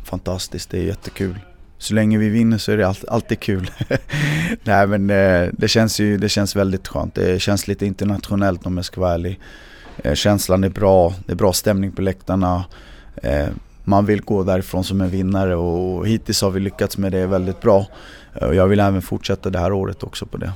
Fantastiskt, 0.04 0.70
det 0.70 0.78
är 0.78 0.82
jättekul 0.82 1.38
så 1.80 1.94
länge 1.94 2.18
vi 2.18 2.28
vinner 2.28 2.58
så 2.58 2.72
är 2.72 2.76
det 2.76 2.88
alltid, 2.88 3.08
alltid 3.08 3.40
kul. 3.40 3.70
Nej 4.64 4.86
men 4.86 5.10
eh, 5.10 5.48
det 5.52 5.68
känns 5.68 6.00
ju 6.00 6.18
det 6.18 6.28
känns 6.28 6.56
väldigt 6.56 6.88
skönt. 6.88 7.14
Det 7.14 7.42
känns 7.42 7.68
lite 7.68 7.86
internationellt 7.86 8.66
om 8.66 8.76
jag 8.76 8.84
ska 8.84 9.00
vara 9.00 9.14
ärlig. 9.14 9.40
Eh, 9.96 10.14
känslan 10.14 10.64
är 10.64 10.68
bra, 10.68 11.14
det 11.26 11.32
är 11.32 11.36
bra 11.36 11.52
stämning 11.52 11.92
på 11.92 12.02
läktarna. 12.02 12.64
Eh, 13.16 13.48
man 13.84 14.06
vill 14.06 14.22
gå 14.22 14.42
därifrån 14.42 14.84
som 14.84 15.00
en 15.00 15.08
vinnare 15.08 15.56
och 15.56 16.08
hittills 16.08 16.42
har 16.42 16.50
vi 16.50 16.60
lyckats 16.60 16.98
med 16.98 17.12
det 17.12 17.26
väldigt 17.26 17.60
bra. 17.60 17.86
Jag 18.40 18.66
vill 18.66 18.80
även 18.80 19.02
fortsätta 19.02 19.50
det 19.50 19.58
här 19.58 19.72
året 19.72 20.02
också 20.02 20.26
på 20.26 20.36
det. 20.36 20.52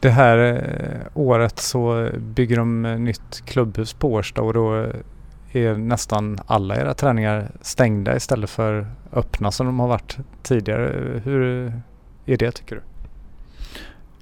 Det 0.00 0.10
här 0.10 0.62
året 1.14 1.58
så 1.58 2.10
bygger 2.18 2.56
de 2.56 2.82
nytt 2.82 3.42
klubbhus 3.46 3.92
på 3.92 4.12
Årsta 4.12 4.42
och 4.42 4.54
då 4.54 4.86
är 5.52 5.74
nästan 5.74 6.38
alla 6.46 6.76
era 6.76 6.94
träningar 6.94 7.50
stängda 7.60 8.16
istället 8.16 8.50
för 8.50 8.86
öppna 9.12 9.52
som 9.52 9.66
de 9.66 9.80
har 9.80 9.88
varit 9.88 10.16
tidigare. 10.42 11.20
Hur 11.24 11.72
är 12.26 12.36
det 12.36 12.52
tycker 12.52 12.74
du? 12.76 12.82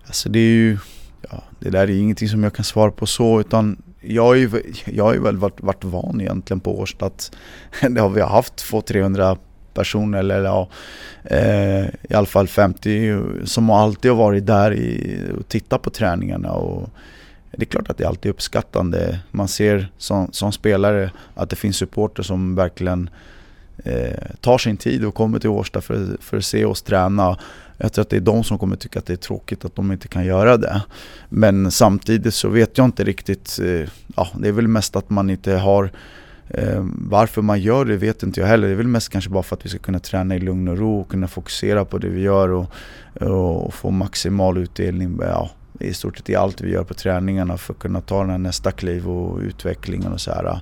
Alltså 0.06 0.28
det 0.28 0.38
är 0.38 0.52
ju, 0.52 0.78
ja, 1.30 1.42
det 1.58 1.70
där 1.70 1.80
är 1.80 1.90
ingenting 1.90 2.28
som 2.28 2.44
jag 2.44 2.54
kan 2.54 2.64
svara 2.64 2.90
på 2.90 3.06
så 3.06 3.40
utan 3.40 3.82
jag 4.00 4.22
har 4.22 4.34
ju, 4.34 4.62
jag 4.84 5.04
har 5.04 5.14
ju 5.14 5.20
väl 5.20 5.36
varit, 5.36 5.60
varit 5.60 5.84
van 5.84 6.20
egentligen 6.20 6.60
på 6.60 6.80
Årsta 6.80 7.06
att 7.06 7.36
det 7.90 8.00
har 8.00 8.08
vi 8.08 8.20
haft 8.20 8.54
200-300 8.54 9.38
personer 9.74 10.18
eller 10.18 10.44
ja, 10.44 10.68
eh, 11.24 11.84
i 11.84 12.14
alla 12.14 12.26
fall 12.26 12.48
50 12.48 13.22
som 13.44 13.70
alltid 13.70 14.10
har 14.10 14.18
varit 14.18 14.46
där 14.46 14.72
i, 14.72 15.20
och 15.38 15.48
tittat 15.48 15.82
på 15.82 15.90
träningarna 15.90 16.52
och 16.52 16.88
det 17.50 17.62
är 17.62 17.66
klart 17.66 17.90
att 17.90 17.98
det 17.98 18.04
alltid 18.04 18.30
är 18.30 18.34
uppskattande. 18.34 19.18
Man 19.30 19.48
ser 19.48 19.92
som, 19.98 20.28
som 20.32 20.52
spelare 20.52 21.10
att 21.34 21.50
det 21.50 21.56
finns 21.56 21.76
supporter 21.76 22.22
som 22.22 22.54
verkligen 22.54 23.10
eh, 23.84 24.36
tar 24.40 24.58
sin 24.58 24.76
tid 24.76 25.04
och 25.04 25.14
kommer 25.14 25.38
till 25.38 25.50
Årsta 25.50 25.80
för, 25.80 26.16
för 26.20 26.36
att 26.36 26.44
se 26.44 26.64
oss 26.64 26.82
träna. 26.82 27.38
Jag 27.76 27.92
tror 27.92 28.02
att 28.02 28.10
det 28.10 28.16
är 28.16 28.20
de 28.20 28.44
som 28.44 28.58
kommer 28.58 28.76
tycka 28.76 28.98
att 28.98 29.06
det 29.06 29.12
är 29.12 29.16
tråkigt 29.16 29.64
att 29.64 29.76
de 29.76 29.92
inte 29.92 30.08
kan 30.08 30.24
göra 30.24 30.56
det. 30.56 30.82
Men 31.28 31.70
samtidigt 31.70 32.34
så 32.34 32.48
vet 32.48 32.78
jag 32.78 32.84
inte 32.84 33.04
riktigt, 33.04 33.58
eh, 33.62 33.88
ja 34.16 34.28
det 34.38 34.48
är 34.48 34.52
väl 34.52 34.68
mest 34.68 34.96
att 34.96 35.10
man 35.10 35.30
inte 35.30 35.52
har 35.52 35.90
eh, 36.48 36.86
varför 36.94 37.42
man 37.42 37.60
gör 37.60 37.84
det 37.84 37.96
vet 37.96 38.22
inte 38.22 38.40
jag 38.40 38.46
heller. 38.46 38.66
Det 38.66 38.74
är 38.74 38.76
väl 38.76 38.86
mest 38.86 39.08
kanske 39.08 39.30
bara 39.30 39.42
för 39.42 39.56
att 39.56 39.64
vi 39.64 39.68
ska 39.68 39.78
kunna 39.78 39.98
träna 39.98 40.36
i 40.36 40.38
lugn 40.38 40.68
och 40.68 40.78
ro 40.78 41.00
och 41.00 41.10
kunna 41.10 41.28
fokusera 41.28 41.84
på 41.84 41.98
det 41.98 42.08
vi 42.08 42.20
gör 42.20 42.48
och, 42.48 42.72
och 43.20 43.74
få 43.74 43.90
maximal 43.90 44.58
utdelning. 44.58 45.18
Ja, 45.20 45.50
i 45.80 45.94
stort 45.94 46.16
sett 46.18 46.30
i 46.30 46.34
allt 46.34 46.60
vi 46.60 46.70
gör 46.70 46.84
på 46.84 46.94
träningarna 46.94 47.56
för 47.56 47.72
att 47.72 47.78
kunna 47.78 48.00
ta 48.00 48.20
den 48.20 48.30
här 48.30 48.38
nästa 48.38 48.72
kliv 48.72 49.08
och 49.08 49.38
utvecklingen 49.38 50.12
och 50.12 50.20
så 50.20 50.30
här. 50.30 50.60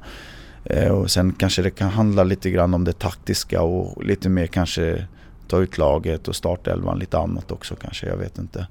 Eh, 0.64 0.88
och 0.88 1.10
sen 1.10 1.32
kanske 1.32 1.62
det 1.62 1.70
kan 1.70 1.90
handla 1.90 2.24
lite 2.24 2.50
grann 2.50 2.74
om 2.74 2.84
det 2.84 2.98
taktiska 2.98 3.62
och 3.62 4.04
lite 4.04 4.28
mer 4.28 4.46
kanske 4.46 5.06
ta 5.48 5.60
ut 5.60 5.78
laget 5.78 6.28
och 6.28 6.36
startelvan, 6.36 6.98
lite 6.98 7.18
annat 7.18 7.52
också 7.52 7.74
kanske, 7.74 8.06
jag 8.06 8.16
vet 8.16 8.38
inte. 8.38 8.66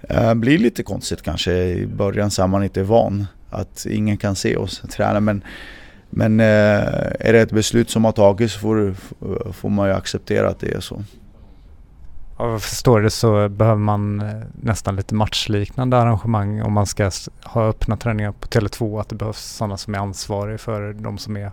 Det 0.00 0.34
blir 0.34 0.58
lite 0.58 0.82
konstigt 0.82 1.22
kanske 1.22 1.52
i 1.52 1.86
början 1.86 2.30
så 2.30 2.42
är 2.42 2.46
man 2.46 2.64
inte 2.64 2.82
van 2.82 3.26
att 3.50 3.86
ingen 3.90 4.16
kan 4.16 4.36
se 4.36 4.56
oss 4.56 4.82
träna 4.90 5.20
men 5.20 5.44
men 6.10 6.40
eh, 6.40 6.46
är 7.20 7.32
det 7.32 7.40
ett 7.40 7.52
beslut 7.52 7.90
som 7.90 8.04
har 8.04 8.12
tagits 8.12 8.54
så 8.54 8.60
får, 8.60 8.94
får 9.52 9.68
man 9.68 9.88
ju 9.88 9.94
acceptera 9.94 10.48
att 10.48 10.60
det 10.60 10.74
är 10.74 10.80
så. 10.80 11.02
Om 12.38 12.50
jag 12.50 12.62
förstår 12.62 13.00
det 13.00 13.10
så 13.10 13.48
behöver 13.48 13.80
man 13.80 14.32
nästan 14.52 14.96
lite 14.96 15.14
matchliknande 15.14 15.96
arrangemang 15.96 16.62
om 16.62 16.72
man 16.72 16.86
ska 16.86 17.10
ha 17.44 17.68
öppna 17.68 17.96
träningar 17.96 18.32
på 18.32 18.48
Tele2. 18.48 19.00
Att 19.00 19.08
det 19.08 19.14
behövs 19.14 19.44
sådana 19.44 19.76
som 19.76 19.94
är 19.94 19.98
ansvariga 19.98 20.58
för 20.58 20.92
de 20.92 21.18
som 21.18 21.36
är 21.36 21.52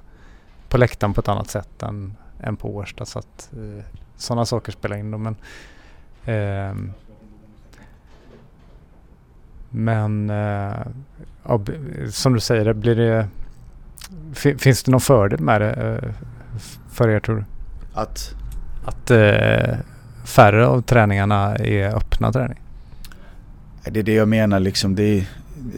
på 0.69 0.77
läktaren 0.77 1.13
på 1.13 1.21
ett 1.21 1.27
annat 1.27 1.49
sätt 1.49 1.83
än, 1.83 2.15
än 2.39 2.55
på 2.55 2.75
Årsta. 2.75 3.05
Så 3.05 3.19
att 3.19 3.49
eh, 3.53 3.83
sådana 4.17 4.45
saker 4.45 4.71
spelar 4.71 4.97
in. 4.97 5.11
Då. 5.11 5.17
Men, 5.17 5.35
eh, 6.25 6.75
men 9.69 10.29
eh, 10.29 10.87
som 12.09 12.33
du 12.33 12.39
säger, 12.39 12.73
blir 12.73 12.95
det, 12.95 13.27
finns 14.57 14.83
det 14.83 14.91
någon 14.91 15.01
fördel 15.01 15.39
med 15.39 15.61
det 15.61 15.73
eh, 15.73 16.13
för 16.89 17.09
er 17.09 17.19
tror 17.19 17.35
du? 17.35 17.43
Att? 17.93 18.35
Att 18.85 19.11
eh, 19.11 19.77
färre 20.23 20.67
av 20.67 20.81
träningarna 20.81 21.55
är 21.55 21.95
öppna 21.95 22.31
träning? 22.31 22.59
Det 23.83 23.99
är 23.99 24.03
det 24.03 24.13
jag 24.13 24.27
menar 24.27 24.59
liksom. 24.59 24.95
Det, 24.95 25.27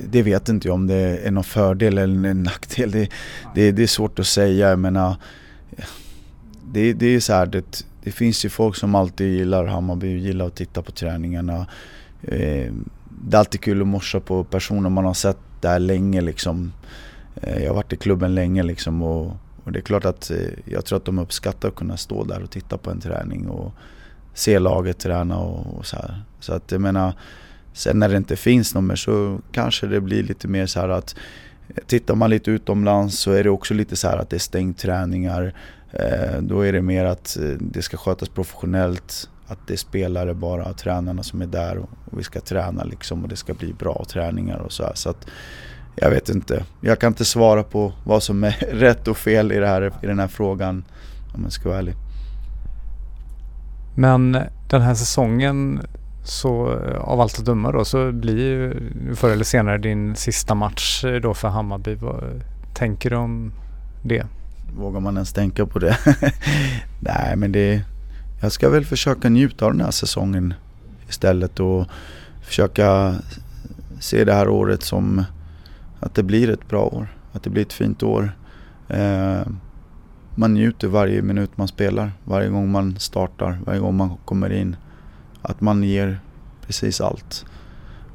det 0.10 0.24
vet 0.24 0.50
inte 0.50 0.68
jag 0.68 0.76
om 0.76 0.88
det 0.88 1.18
är 1.28 1.32
någon 1.32 1.44
fördel 1.44 1.98
eller 1.98 2.30
en 2.30 2.44
nackdel. 2.44 2.92
Det, 2.92 3.10
det, 3.56 3.72
det 3.72 3.84
är 3.84 3.88
svårt 3.88 4.20
att 4.20 4.28
säga. 4.28 4.70
Jag 4.70 4.80
menar, 4.80 5.16
det, 6.66 6.94
det 6.94 7.06
är 7.06 7.20
så 7.20 7.34
här, 7.34 7.46
det, 7.46 7.86
det 8.04 8.12
finns 8.12 8.46
ju 8.46 8.50
folk 8.50 8.76
som 8.76 8.96
alltid 8.96 9.34
gillar 9.34 9.66
Hammarby 9.66 10.16
och 10.16 10.20
gillar 10.20 10.48
att 10.48 10.56
titta 10.56 10.82
på 10.82 10.92
träningarna. 10.92 11.68
Eh, 12.22 12.74
det 13.22 13.38
är 13.38 13.40
alltid 13.40 13.62
kul 13.62 13.82
att 13.82 13.88
morsa 13.88 14.20
på 14.20 14.44
personer 14.44 14.90
man 14.90 15.06
har 15.06 15.14
sett 15.14 15.38
där 15.62 15.80
länge 15.80 16.22
liksom. 16.22 16.74
Eh, 17.36 17.64
jag 17.64 17.70
har 17.70 17.76
varit 17.76 17.94
i 17.94 17.98
klubben 17.98 18.36
länge 18.36 18.64
liksom 18.64 19.02
och, 19.02 19.32
och 19.64 19.72
det 19.72 19.80
är 19.80 19.82
klart 19.82 20.06
att 20.06 20.32
eh, 20.32 20.38
jag 20.66 20.86
tror 20.86 20.98
att 20.98 21.06
de 21.06 21.20
uppskattar 21.20 21.70
att 21.70 21.76
kunna 21.76 21.98
stå 21.98 22.24
där 22.24 22.44
och 22.44 22.50
titta 22.50 22.78
på 22.78 22.92
en 22.92 23.02
träning 23.02 23.48
och 23.48 23.74
se 24.36 24.60
laget 24.60 25.00
träna 25.00 25.38
och, 25.38 25.78
och 25.78 25.86
så 25.86 25.96
här. 25.96 26.22
Så 26.40 26.54
att 26.54 26.72
jag 26.72 26.82
menar, 26.82 27.14
sen 27.74 28.00
när 28.00 28.10
det 28.10 28.18
inte 28.18 28.36
finns 28.36 28.76
någon 28.76 28.88
mer 28.88 28.96
så 28.96 29.40
kanske 29.52 29.88
det 29.88 30.02
blir 30.02 30.24
lite 30.24 30.48
mer 30.48 30.66
så 30.66 30.80
här 30.80 30.90
att 30.90 31.16
Tittar 31.88 32.16
man 32.16 32.30
lite 32.30 32.52
utomlands 32.52 33.20
så 33.20 33.32
är 33.32 33.44
det 33.44 33.50
också 33.50 33.74
lite 33.74 33.96
så 33.96 34.08
här 34.08 34.18
att 34.18 34.30
det 34.30 34.38
är 34.38 34.40
stängt 34.40 34.78
träningar. 34.78 35.54
Eh, 35.92 36.42
då 36.42 36.62
är 36.62 36.74
det 36.74 36.82
mer 36.82 37.06
att 37.06 37.38
eh, 37.38 37.50
det 37.60 37.82
ska 37.82 37.98
skötas 37.98 38.30
professionellt. 38.30 39.30
Att 39.48 39.68
det 39.68 39.74
är 39.74 39.78
spelare 39.78 40.34
bara, 40.34 40.74
tränarna 40.74 41.24
som 41.24 41.42
är 41.42 41.46
där 41.46 41.78
och, 41.78 41.90
vi 42.18 42.24
ska 42.24 42.40
träna 42.40 42.84
liksom 42.84 43.24
och 43.24 43.30
det 43.30 43.36
ska 43.36 43.54
bli 43.54 43.74
bra 43.74 44.06
träningar 44.10 44.58
och 44.58 44.72
så 44.72 44.84
här. 44.84 44.94
Så 44.96 45.10
att, 45.10 45.28
jag 45.96 46.10
vet 46.10 46.30
inte. 46.30 46.66
Jag 46.82 47.00
kan 47.00 47.08
inte 47.08 47.26
svara 47.26 47.64
på 47.64 47.94
vad 48.04 48.24
som 48.24 48.44
är 48.44 48.52
rätt 48.72 49.08
och 49.08 49.18
fel 49.18 49.52
i, 49.52 49.58
det 49.58 49.68
här, 49.68 49.94
i 50.02 50.08
den 50.08 50.20
här 50.20 50.28
frågan 50.28 50.84
om 51.34 51.44
jag 51.44 51.52
ska 51.52 51.70
vara 51.70 51.80
ärlig. 51.80 51.96
Men 53.96 54.38
den 54.70 54.82
här 54.82 54.94
säsongen 54.94 55.82
så 56.24 56.80
eh, 56.80 56.98
av 56.98 57.22
allt 57.22 57.40
att 57.40 57.46
döma 57.46 57.72
då 57.72 57.86
så 57.86 58.12
blir 58.12 58.38
ju 58.38 58.74
förr 59.16 59.30
eller 59.30 59.44
senare 59.44 59.78
din 59.78 60.16
sista 60.16 60.56
match 60.56 61.06
eh, 61.06 61.22
då 61.22 61.34
för 61.34 61.48
Hammarby. 61.48 61.96
Vad 61.96 62.24
tänker 62.74 63.10
du 63.10 63.16
om 63.16 63.52
det? 64.04 64.26
Vågar 64.78 65.00
man 65.00 65.16
ens 65.16 65.34
tänka 65.34 65.66
på 65.66 65.80
det? 65.80 65.98
Nej 67.00 67.36
men 67.36 67.52
det... 67.52 67.82
Jag 68.42 68.52
ska 68.52 68.70
väl 68.70 68.86
försöka 68.86 69.30
njuta 69.30 69.66
av 69.66 69.72
den 69.72 69.82
här 69.82 69.92
säsongen 69.92 70.54
istället 71.10 71.60
och 71.60 71.86
försöka 72.42 73.16
se 74.00 74.24
det 74.24 74.34
här 74.34 74.50
året 74.50 74.84
som 74.84 75.24
att 76.00 76.16
det 76.16 76.24
blir 76.24 76.50
ett 76.50 76.68
bra 76.68 76.84
år. 76.86 77.08
Att 77.32 77.44
det 77.44 77.50
blir 77.50 77.62
ett 77.62 77.74
fint 77.74 78.04
år. 78.04 78.32
Eh, 78.88 79.42
man 80.36 80.54
njuter 80.54 80.88
varje 80.88 81.22
minut 81.22 81.58
man 81.58 81.68
spelar, 81.68 82.12
varje 82.24 82.50
gång 82.50 82.72
man 82.72 83.00
startar, 83.00 83.60
varje 83.66 83.80
gång 83.80 83.96
man 83.96 84.18
kommer 84.26 84.54
in. 84.54 84.76
Att 85.42 85.62
man 85.62 85.84
ger 85.84 86.20
precis 86.66 87.02
allt. 87.02 87.46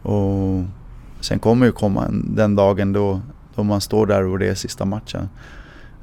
Och 0.03 0.65
sen 1.21 1.39
kommer 1.39 1.67
ju 1.67 1.73
komma 1.73 2.09
den 2.11 2.57
dagen 2.57 2.93
då, 2.93 3.21
då 3.55 3.63
man 3.63 3.81
står 3.81 4.07
där 4.07 4.25
och 4.25 4.39
det 4.39 4.49
är 4.49 4.55
sista 4.55 4.85
matchen. 4.85 5.29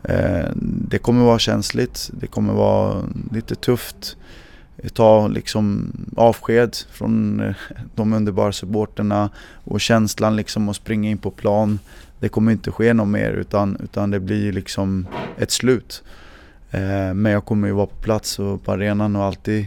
Eh, 0.04 0.46
det 0.90 0.98
kommer 0.98 1.26
vara 1.26 1.40
känsligt, 1.40 2.10
det 2.14 2.28
kommer 2.28 2.54
vara 2.54 3.04
lite 3.32 3.56
tufft. 3.56 4.18
Ta 4.94 5.28
liksom 5.28 5.92
avsked 6.18 6.76
från 6.92 7.40
eh, 7.40 7.56
de 7.96 8.14
underbara 8.14 8.52
supporterna 8.52 9.30
och 9.64 9.82
känslan 9.82 10.36
liksom 10.36 10.70
att 10.70 10.76
springa 10.76 11.10
in 11.10 11.18
på 11.18 11.32
plan 11.32 11.80
det 12.20 12.30
kommer 12.30 12.52
inte 12.52 12.72
ske 12.72 12.94
något 12.94 13.08
mer 13.08 13.32
utan, 13.32 13.78
utan 13.84 14.12
det 14.12 14.20
blir 14.20 14.54
liksom 14.54 15.08
ett 15.38 15.52
slut. 15.52 16.04
Eh, 16.72 17.14
men 17.14 17.32
jag 17.32 17.46
kommer 17.46 17.68
ju 17.68 17.74
vara 17.74 17.88
på 17.88 17.96
plats 17.96 18.40
och 18.40 18.64
på 18.64 18.72
arenan 18.72 19.16
och 19.16 19.24
alltid 19.24 19.66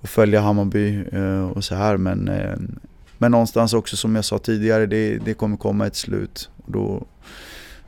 och 0.00 0.08
följa 0.08 0.40
Hammarby 0.40 1.04
eh, 1.12 1.48
och 1.48 1.64
så 1.64 1.74
här. 1.74 1.96
Men, 1.96 2.28
eh, 2.28 2.56
men 3.18 3.30
någonstans 3.30 3.72
också 3.72 3.96
som 3.96 4.14
jag 4.14 4.24
sa 4.24 4.38
tidigare, 4.38 4.86
det, 4.86 5.18
det 5.18 5.34
kommer 5.34 5.56
komma 5.56 5.86
ett 5.86 5.96
slut. 5.96 6.50
Och 6.64 6.72
då, 6.72 7.06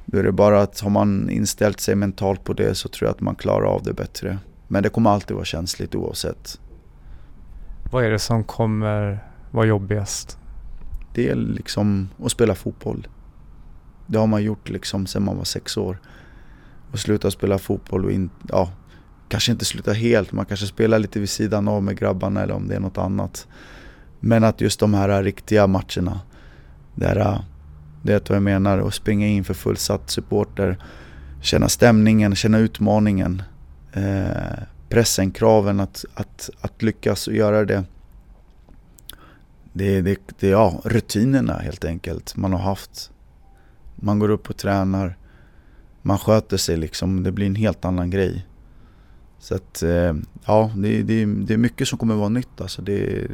då 0.04 0.18
är 0.18 0.22
det 0.22 0.32
bara 0.32 0.62
att 0.62 0.80
har 0.80 0.90
man 0.90 1.30
inställt 1.30 1.80
sig 1.80 1.94
mentalt 1.94 2.44
på 2.44 2.52
det 2.52 2.74
så 2.74 2.88
tror 2.88 3.06
jag 3.06 3.14
att 3.14 3.20
man 3.20 3.34
klarar 3.34 3.66
av 3.66 3.82
det 3.82 3.92
bättre. 3.92 4.38
Men 4.68 4.82
det 4.82 4.88
kommer 4.88 5.10
alltid 5.10 5.34
vara 5.34 5.44
känsligt 5.44 5.94
oavsett. 5.94 6.60
Vad 7.92 8.04
är 8.04 8.10
det 8.10 8.18
som 8.18 8.44
kommer 8.44 9.18
vara 9.50 9.66
jobbigast? 9.66 10.38
Det 11.14 11.28
är 11.28 11.34
liksom 11.34 12.08
att 12.24 12.32
spela 12.32 12.54
fotboll. 12.54 13.06
Det 14.06 14.18
har 14.18 14.26
man 14.26 14.42
gjort 14.42 14.68
liksom 14.68 15.06
sedan 15.06 15.24
man 15.24 15.36
var 15.36 15.44
sex 15.44 15.76
år. 15.76 15.98
Och 16.92 16.98
sluta 16.98 17.30
spela 17.30 17.58
fotboll 17.58 18.04
och 18.04 18.12
in, 18.12 18.30
ja, 18.48 18.70
kanske 19.28 19.52
inte 19.52 19.64
sluta 19.64 19.92
helt, 19.92 20.32
man 20.32 20.44
kanske 20.44 20.66
spelar 20.66 20.98
lite 20.98 21.20
vid 21.20 21.30
sidan 21.30 21.68
av 21.68 21.82
med 21.82 21.98
grabbarna 21.98 22.42
eller 22.42 22.54
om 22.54 22.68
det 22.68 22.74
är 22.74 22.80
något 22.80 22.98
annat. 22.98 23.46
Men 24.20 24.44
att 24.44 24.60
just 24.60 24.80
de 24.80 24.94
här 24.94 25.22
riktiga 25.22 25.66
matcherna, 25.66 26.20
där, 26.94 27.44
det 28.02 28.12
är 28.12 28.20
vad 28.28 28.36
jag 28.36 28.42
menar, 28.42 28.78
att 28.78 28.94
springa 28.94 29.26
in 29.26 29.44
för 29.44 29.54
fullsatt 29.54 30.10
supporter, 30.10 30.78
känna 31.42 31.68
stämningen, 31.68 32.34
känna 32.34 32.58
utmaningen, 32.58 33.42
eh, 33.92 34.62
pressen, 34.88 35.30
kraven 35.30 35.80
att, 35.80 36.04
att, 36.14 36.50
att 36.60 36.82
lyckas 36.82 37.28
och 37.28 37.34
göra 37.34 37.64
det. 37.64 37.84
Det 39.72 39.96
är 39.96 40.02
det, 40.02 40.18
det, 40.40 40.48
ja, 40.48 40.80
rutinerna 40.84 41.58
helt 41.58 41.84
enkelt 41.84 42.36
man 42.36 42.52
har 42.52 42.60
haft 42.60 43.11
man 44.02 44.18
går 44.18 44.28
upp 44.28 44.50
och 44.50 44.56
tränar. 44.56 45.16
Man 46.02 46.18
sköter 46.18 46.56
sig 46.56 46.76
liksom. 46.76 47.22
Det 47.22 47.32
blir 47.32 47.46
en 47.46 47.54
helt 47.54 47.84
annan 47.84 48.10
grej. 48.10 48.46
Så 49.38 49.54
att 49.54 49.82
eh, 49.82 50.14
ja, 50.46 50.70
det, 50.76 51.02
det, 51.02 51.24
det 51.24 51.54
är 51.54 51.58
mycket 51.58 51.88
som 51.88 51.98
kommer 51.98 52.14
vara 52.14 52.28
nytt 52.28 52.60
alltså. 52.60 52.82
Det, 52.82 53.28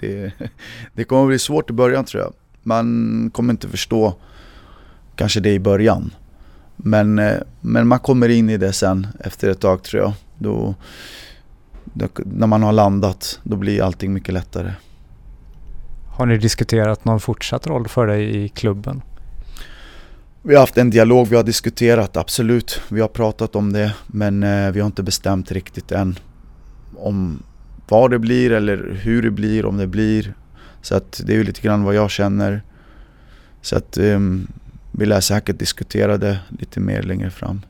det, 0.00 0.32
det 0.94 1.04
kommer 1.04 1.26
bli 1.26 1.38
svårt 1.38 1.70
i 1.70 1.72
början 1.72 2.04
tror 2.04 2.22
jag. 2.22 2.32
Man 2.62 3.30
kommer 3.34 3.52
inte 3.52 3.68
förstå 3.68 4.14
kanske 5.16 5.40
det 5.40 5.52
i 5.52 5.58
början. 5.58 6.14
Men, 6.76 7.18
eh, 7.18 7.36
men 7.60 7.88
man 7.88 7.98
kommer 7.98 8.28
in 8.28 8.50
i 8.50 8.56
det 8.56 8.72
sen 8.72 9.06
efter 9.20 9.50
ett 9.50 9.60
tag 9.60 9.82
tror 9.82 10.02
jag. 10.02 10.12
Då, 10.38 10.74
då, 11.84 12.08
när 12.14 12.46
man 12.46 12.62
har 12.62 12.72
landat, 12.72 13.40
då 13.42 13.56
blir 13.56 13.82
allting 13.82 14.12
mycket 14.12 14.34
lättare. 14.34 14.72
Har 16.16 16.26
ni 16.26 16.38
diskuterat 16.38 17.04
någon 17.04 17.20
fortsatt 17.20 17.66
roll 17.66 17.88
för 17.88 18.06
dig 18.06 18.44
i 18.44 18.48
klubben? 18.48 19.02
Vi 20.44 20.54
har 20.54 20.60
haft 20.60 20.78
en 20.78 20.90
dialog, 20.90 21.28
vi 21.28 21.36
har 21.36 21.42
diskuterat, 21.42 22.16
absolut. 22.16 22.80
Vi 22.88 23.00
har 23.00 23.08
pratat 23.08 23.56
om 23.56 23.72
det, 23.72 23.94
men 24.06 24.42
eh, 24.42 24.70
vi 24.70 24.80
har 24.80 24.86
inte 24.86 25.02
bestämt 25.02 25.52
riktigt 25.52 25.92
än 25.92 26.18
om 26.96 27.42
vad 27.88 28.10
det 28.10 28.18
blir 28.18 28.52
eller 28.52 28.98
hur 29.02 29.22
det 29.22 29.30
blir, 29.30 29.66
om 29.66 29.76
det 29.76 29.86
blir. 29.86 30.34
Så 30.80 30.96
att 30.96 31.20
det 31.24 31.32
är 31.32 31.36
ju 31.36 31.44
lite 31.44 31.60
grann 31.60 31.84
vad 31.84 31.94
jag 31.94 32.10
känner. 32.10 32.62
Så 33.60 33.76
att 33.76 33.98
um, 33.98 34.46
vi 34.92 35.06
lär 35.06 35.20
säkert 35.20 35.58
diskutera 35.58 36.16
det 36.16 36.38
lite 36.48 36.80
mer 36.80 37.02
längre 37.02 37.30
fram. 37.30 37.60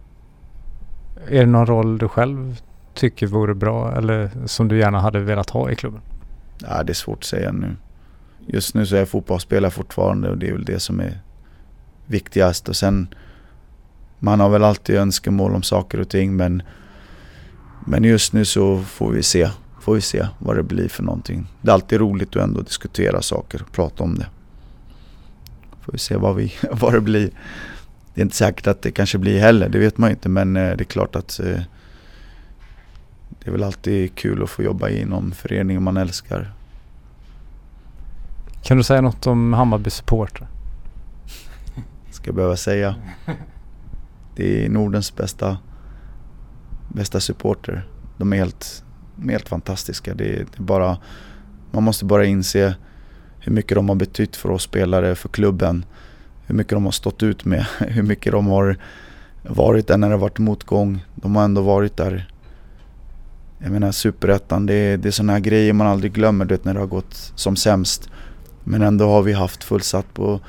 Är 1.29 1.41
det 1.41 1.47
någon 1.47 1.67
roll 1.67 1.99
du 1.99 2.09
själv 2.09 2.61
tycker 2.95 3.27
vore 3.27 3.55
bra 3.55 3.97
eller 3.97 4.31
som 4.47 4.69
du 4.69 4.79
gärna 4.79 5.01
hade 5.01 5.21
velat 5.21 5.51
ha 5.51 5.71
i 5.71 5.77
klubben? 5.77 6.01
Ja, 6.59 6.83
det 6.83 6.93
är 6.93 6.95
svårt 6.95 7.19
att 7.19 7.25
säga 7.25 7.53
nu. 7.53 7.77
Just 8.47 8.75
nu 8.75 8.87
så 8.87 8.95
är 8.95 8.99
jag 8.99 9.09
fotbollsspelare 9.09 9.71
fortfarande 9.71 10.31
och 10.31 10.39
det 10.39 10.49
är 10.49 10.53
väl 10.53 10.65
det 10.65 10.81
som 10.81 11.01
är 11.01 11.21
viktigast. 12.07 12.69
Och 12.69 12.77
sen, 12.77 13.09
man 14.19 14.41
har 14.41 14.49
väl 14.49 14.65
alltid 14.65 14.97
önskemål 14.97 15.55
om 15.55 15.63
saker 15.63 16.01
och 16.01 16.09
ting 16.09 16.37
men, 16.37 16.63
men 17.87 18.05
just 18.05 18.33
nu 18.33 18.45
så 18.45 18.83
får 18.83 19.11
vi 19.11 19.23
se. 19.23 19.51
Får 19.81 19.95
vi 19.95 20.01
se 20.01 20.27
vad 20.39 20.57
det 20.57 20.63
blir 20.63 20.89
för 20.89 21.03
någonting. 21.03 21.47
Det 21.63 21.71
är 21.71 21.75
alltid 21.75 22.01
roligt 22.01 22.37
att 22.37 22.43
ändå 22.43 22.61
diskutera 22.61 23.23
saker 23.23 23.63
och 23.63 23.73
prata 23.73 24.05
om 24.05 24.15
det. 24.15 24.27
Får 25.81 25.93
vi 25.93 25.99
se 25.99 26.17
vad, 26.17 26.37
vi, 26.37 26.53
vad 26.71 26.93
det 26.93 27.01
blir. 27.01 27.31
Det 28.15 28.21
är 28.21 28.23
inte 28.23 28.37
säkert 28.37 28.67
att 28.67 28.83
det 28.83 28.91
kanske 28.91 29.19
blir 29.19 29.41
heller, 29.41 29.69
det 29.69 29.79
vet 29.79 29.99
man 29.99 30.11
inte 30.11 30.29
men 30.29 30.57
eh, 30.57 30.77
det 30.77 30.83
är 30.83 30.85
klart 30.85 31.17
att 31.17 31.41
eh, 31.41 31.61
det 33.45 33.51
är 33.51 33.53
väl 33.53 33.63
alltid 33.63 34.15
kul 34.15 34.43
att 34.43 34.51
få 34.51 34.63
jobba 34.63 34.89
inom 34.89 35.33
föreningen 35.33 35.83
man 35.83 35.97
älskar. 35.97 36.53
Kan 38.63 38.77
du 38.77 38.83
säga 38.83 39.01
något 39.01 39.27
om 39.27 39.53
Hammarby 39.53 39.91
supportrar? 39.91 40.49
Ska 42.23 42.29
jag 42.29 42.37
behöva 42.37 42.57
säga. 42.57 42.95
Det 44.37 44.65
är 44.65 44.69
Nordens 44.69 45.17
bästa, 45.17 45.59
bästa 46.89 47.21
supporter. 47.21 47.87
De 48.19 48.33
är 48.33 48.37
helt, 48.37 48.85
de 49.17 49.29
är 49.29 49.33
helt 49.33 49.49
fantastiska. 49.49 50.15
Det 50.15 50.25
är, 50.25 50.39
det 50.39 50.59
är 50.59 50.63
bara, 50.63 50.99
man 51.71 51.83
måste 51.83 52.05
bara 52.05 52.25
inse 52.25 52.75
hur 53.41 53.53
mycket 53.53 53.75
de 53.75 53.89
har 53.89 53.97
betytt 53.97 54.37
för 54.37 54.51
oss 54.51 54.63
spelare, 54.63 55.15
för 55.15 55.29
klubben. 55.29 55.85
Hur 56.47 56.55
mycket 56.55 56.73
de 56.73 56.85
har 56.85 56.93
stått 56.93 57.23
ut 57.23 57.45
med, 57.45 57.67
hur 57.79 58.03
mycket 58.03 58.33
de 58.33 58.47
har 58.47 58.77
varit 59.43 59.87
där 59.87 59.97
när 59.97 60.09
det 60.09 60.15
har 60.15 60.21
varit 60.21 60.39
motgång. 60.39 61.05
De 61.15 61.37
har 61.37 61.45
ändå 61.45 61.63
varit 61.63 61.97
där. 61.97 62.29
Jag 63.59 63.73
menar 63.73 63.93
superettan, 63.93 64.67
det 64.67 64.75
är, 64.75 64.97
det 64.97 65.09
är 65.09 65.11
sådana 65.11 65.33
här 65.33 65.41
grejer 65.41 65.73
man 65.73 65.87
aldrig 65.87 66.13
glömmer 66.13 66.45
du 66.45 66.55
vet, 66.55 66.65
när 66.65 66.75
det 66.75 66.81
har 66.81 66.87
gått 66.87 67.33
som 67.35 67.57
sämst. 67.57 68.11
Men 68.65 68.83
ändå 68.83 69.09
har 69.09 69.23
vi 69.23 69.33
haft 69.33 69.65
fullsatt 69.65 70.15
på, 70.15 70.41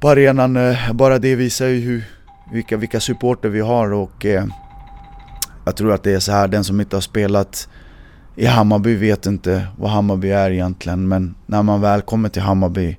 på 0.00 0.08
arenan. 0.08 0.56
Eh, 0.56 0.92
bara 0.92 1.18
det 1.18 1.36
visar 1.36 1.66
ju 1.66 1.80
hur, 1.80 2.04
vilka, 2.52 2.76
vilka 2.76 3.00
supporter 3.00 3.48
vi 3.48 3.60
har 3.60 3.92
och 3.92 4.26
eh, 4.26 4.46
jag 5.64 5.76
tror 5.76 5.92
att 5.92 6.02
det 6.02 6.12
är 6.12 6.20
så 6.20 6.32
här, 6.32 6.48
den 6.48 6.64
som 6.64 6.80
inte 6.80 6.96
har 6.96 7.00
spelat 7.00 7.68
i 8.36 8.46
Hammarby 8.46 8.94
vet 8.96 9.26
inte 9.26 9.66
vad 9.76 9.90
Hammarby 9.90 10.30
är 10.30 10.50
egentligen 10.50 11.08
men 11.08 11.34
när 11.46 11.62
man 11.62 11.80
väl 11.80 12.02
kommer 12.02 12.28
till 12.28 12.42
Hammarby 12.42 12.96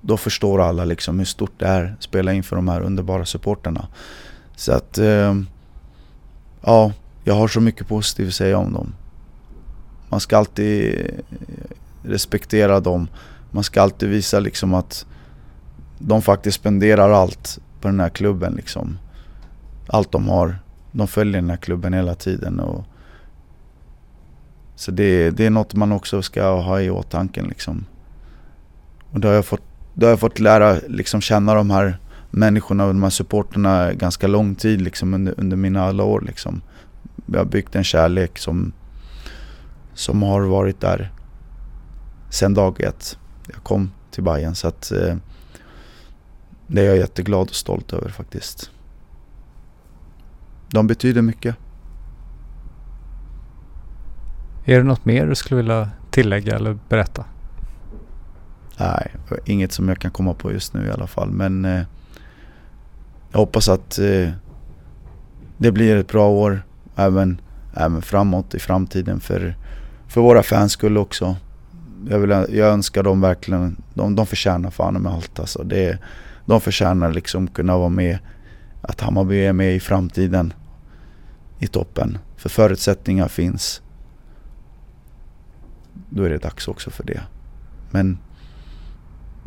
då 0.00 0.16
förstår 0.16 0.60
alla 0.62 0.84
liksom 0.84 1.18
hur 1.18 1.26
stort 1.26 1.52
det 1.58 1.66
är 1.66 1.94
att 1.98 2.02
spela 2.02 2.32
inför 2.32 2.56
de 2.56 2.68
här 2.68 2.80
underbara 2.80 3.24
supporterna. 3.24 3.88
Så 4.56 4.72
att, 4.72 4.98
eh, 4.98 5.34
ja, 6.60 6.92
jag 7.24 7.34
har 7.34 7.48
så 7.48 7.60
mycket 7.60 7.88
positivt 7.88 8.28
att 8.28 8.34
säga 8.34 8.58
om 8.58 8.72
dem. 8.72 8.94
Man 10.08 10.20
ska 10.20 10.38
alltid 10.38 11.10
respektera 12.02 12.80
dem. 12.80 13.08
Man 13.50 13.64
ska 13.64 13.82
alltid 13.82 14.08
visa 14.08 14.40
liksom 14.40 14.74
att 14.74 15.06
de 15.98 16.22
faktiskt 16.22 16.60
spenderar 16.60 17.10
allt 17.10 17.58
på 17.80 17.88
den 17.88 18.00
här 18.00 18.08
klubben 18.08 18.54
liksom. 18.54 18.98
Allt 19.86 20.12
de 20.12 20.28
har. 20.28 20.58
De 20.92 21.08
följer 21.08 21.40
den 21.40 21.50
här 21.50 21.56
klubben 21.56 21.92
hela 21.92 22.14
tiden. 22.14 22.60
Och 22.60 22.84
så 24.76 24.90
det, 24.90 25.30
det 25.30 25.46
är 25.46 25.50
något 25.50 25.74
man 25.74 25.92
också 25.92 26.22
ska 26.22 26.60
ha 26.60 26.80
i 26.80 26.90
åtanke 26.90 27.42
liksom. 27.42 27.84
Och 29.10 29.20
då 29.20 29.28
har 29.28 29.34
jag 29.34 29.44
fått, 29.44 29.62
då 29.94 30.06
har 30.06 30.10
jag 30.10 30.20
fått 30.20 30.40
lära 30.40 30.76
liksom 30.88 31.20
känna 31.20 31.54
de 31.54 31.70
här 31.70 31.98
människorna 32.30 32.84
och 32.84 32.94
de 32.94 33.02
här 33.02 33.10
supporterna 33.10 33.92
ganska 33.92 34.26
lång 34.26 34.54
tid 34.54 34.82
liksom 34.82 35.14
under, 35.14 35.34
under 35.36 35.56
mina 35.56 35.84
alla 35.84 36.04
år 36.04 36.20
liksom. 36.20 36.60
Jag 37.26 37.38
har 37.38 37.44
byggt 37.44 37.76
en 37.76 37.84
kärlek 37.84 38.38
som, 38.38 38.72
som 39.94 40.22
har 40.22 40.40
varit 40.40 40.80
där 40.80 41.12
sen 42.30 42.54
dag 42.54 42.80
ett. 42.80 43.18
Jag 43.52 43.62
kom 43.62 43.90
till 44.10 44.22
Bayern 44.22 44.54
så 44.54 44.68
att 44.68 44.92
eh, 44.92 45.16
det 46.66 46.80
är 46.80 46.84
jag 46.84 46.96
jätteglad 46.96 47.48
och 47.48 47.54
stolt 47.54 47.92
över 47.92 48.08
faktiskt. 48.08 48.70
De 50.68 50.86
betyder 50.86 51.22
mycket. 51.22 51.56
Är 54.64 54.76
det 54.76 54.82
något 54.82 55.04
mer 55.04 55.26
du 55.26 55.34
skulle 55.34 55.56
vilja 55.56 55.90
tillägga 56.10 56.56
eller 56.56 56.78
berätta? 56.88 57.24
Nej, 58.78 59.12
inget 59.44 59.72
som 59.72 59.88
jag 59.88 59.98
kan 59.98 60.10
komma 60.10 60.34
på 60.34 60.52
just 60.52 60.74
nu 60.74 60.86
i 60.86 60.90
alla 60.90 61.06
fall. 61.06 61.30
Men 61.30 61.64
eh, 61.64 61.82
jag 63.32 63.38
hoppas 63.38 63.68
att 63.68 63.98
eh, 63.98 64.30
det 65.56 65.72
blir 65.72 65.96
ett 65.96 66.08
bra 66.08 66.28
år 66.28 66.62
även, 66.96 67.40
även 67.74 68.02
framåt 68.02 68.54
i 68.54 68.58
framtiden 68.58 69.20
för, 69.20 69.56
för 70.08 70.20
våra 70.20 70.42
fans 70.42 70.72
skull 70.72 70.98
också. 70.98 71.36
Jag, 72.08 72.18
vill, 72.18 72.30
jag 72.30 72.68
önskar 72.68 73.02
dem 73.02 73.20
verkligen, 73.20 73.82
de, 73.94 74.14
de 74.14 74.26
förtjänar 74.26 74.70
fan 74.70 74.94
med 74.94 75.12
allt 75.12 75.40
alltså. 75.40 75.62
Det, 75.62 75.98
de 76.46 76.60
förtjänar 76.60 77.12
liksom 77.12 77.46
kunna 77.46 77.78
vara 77.78 77.88
med, 77.88 78.18
att 78.80 79.00
Hammarby 79.00 79.36
är 79.36 79.52
med 79.52 79.76
i 79.76 79.80
framtiden 79.80 80.52
i 81.58 81.66
toppen. 81.66 82.18
För 82.36 82.48
förutsättningar 82.48 83.28
finns. 83.28 83.82
Då 86.10 86.22
är 86.22 86.30
det 86.30 86.38
dags 86.38 86.68
också 86.68 86.90
för 86.90 87.04
det. 87.04 87.20
Men 87.90 88.18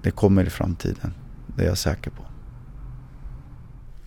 det 0.04 0.12
kommer 0.12 0.46
i 0.46 0.50
framtiden, 0.50 1.14
det 1.56 1.64
är 1.64 1.68
jag 1.68 1.78
säker 1.78 2.12
på. 2.12 2.24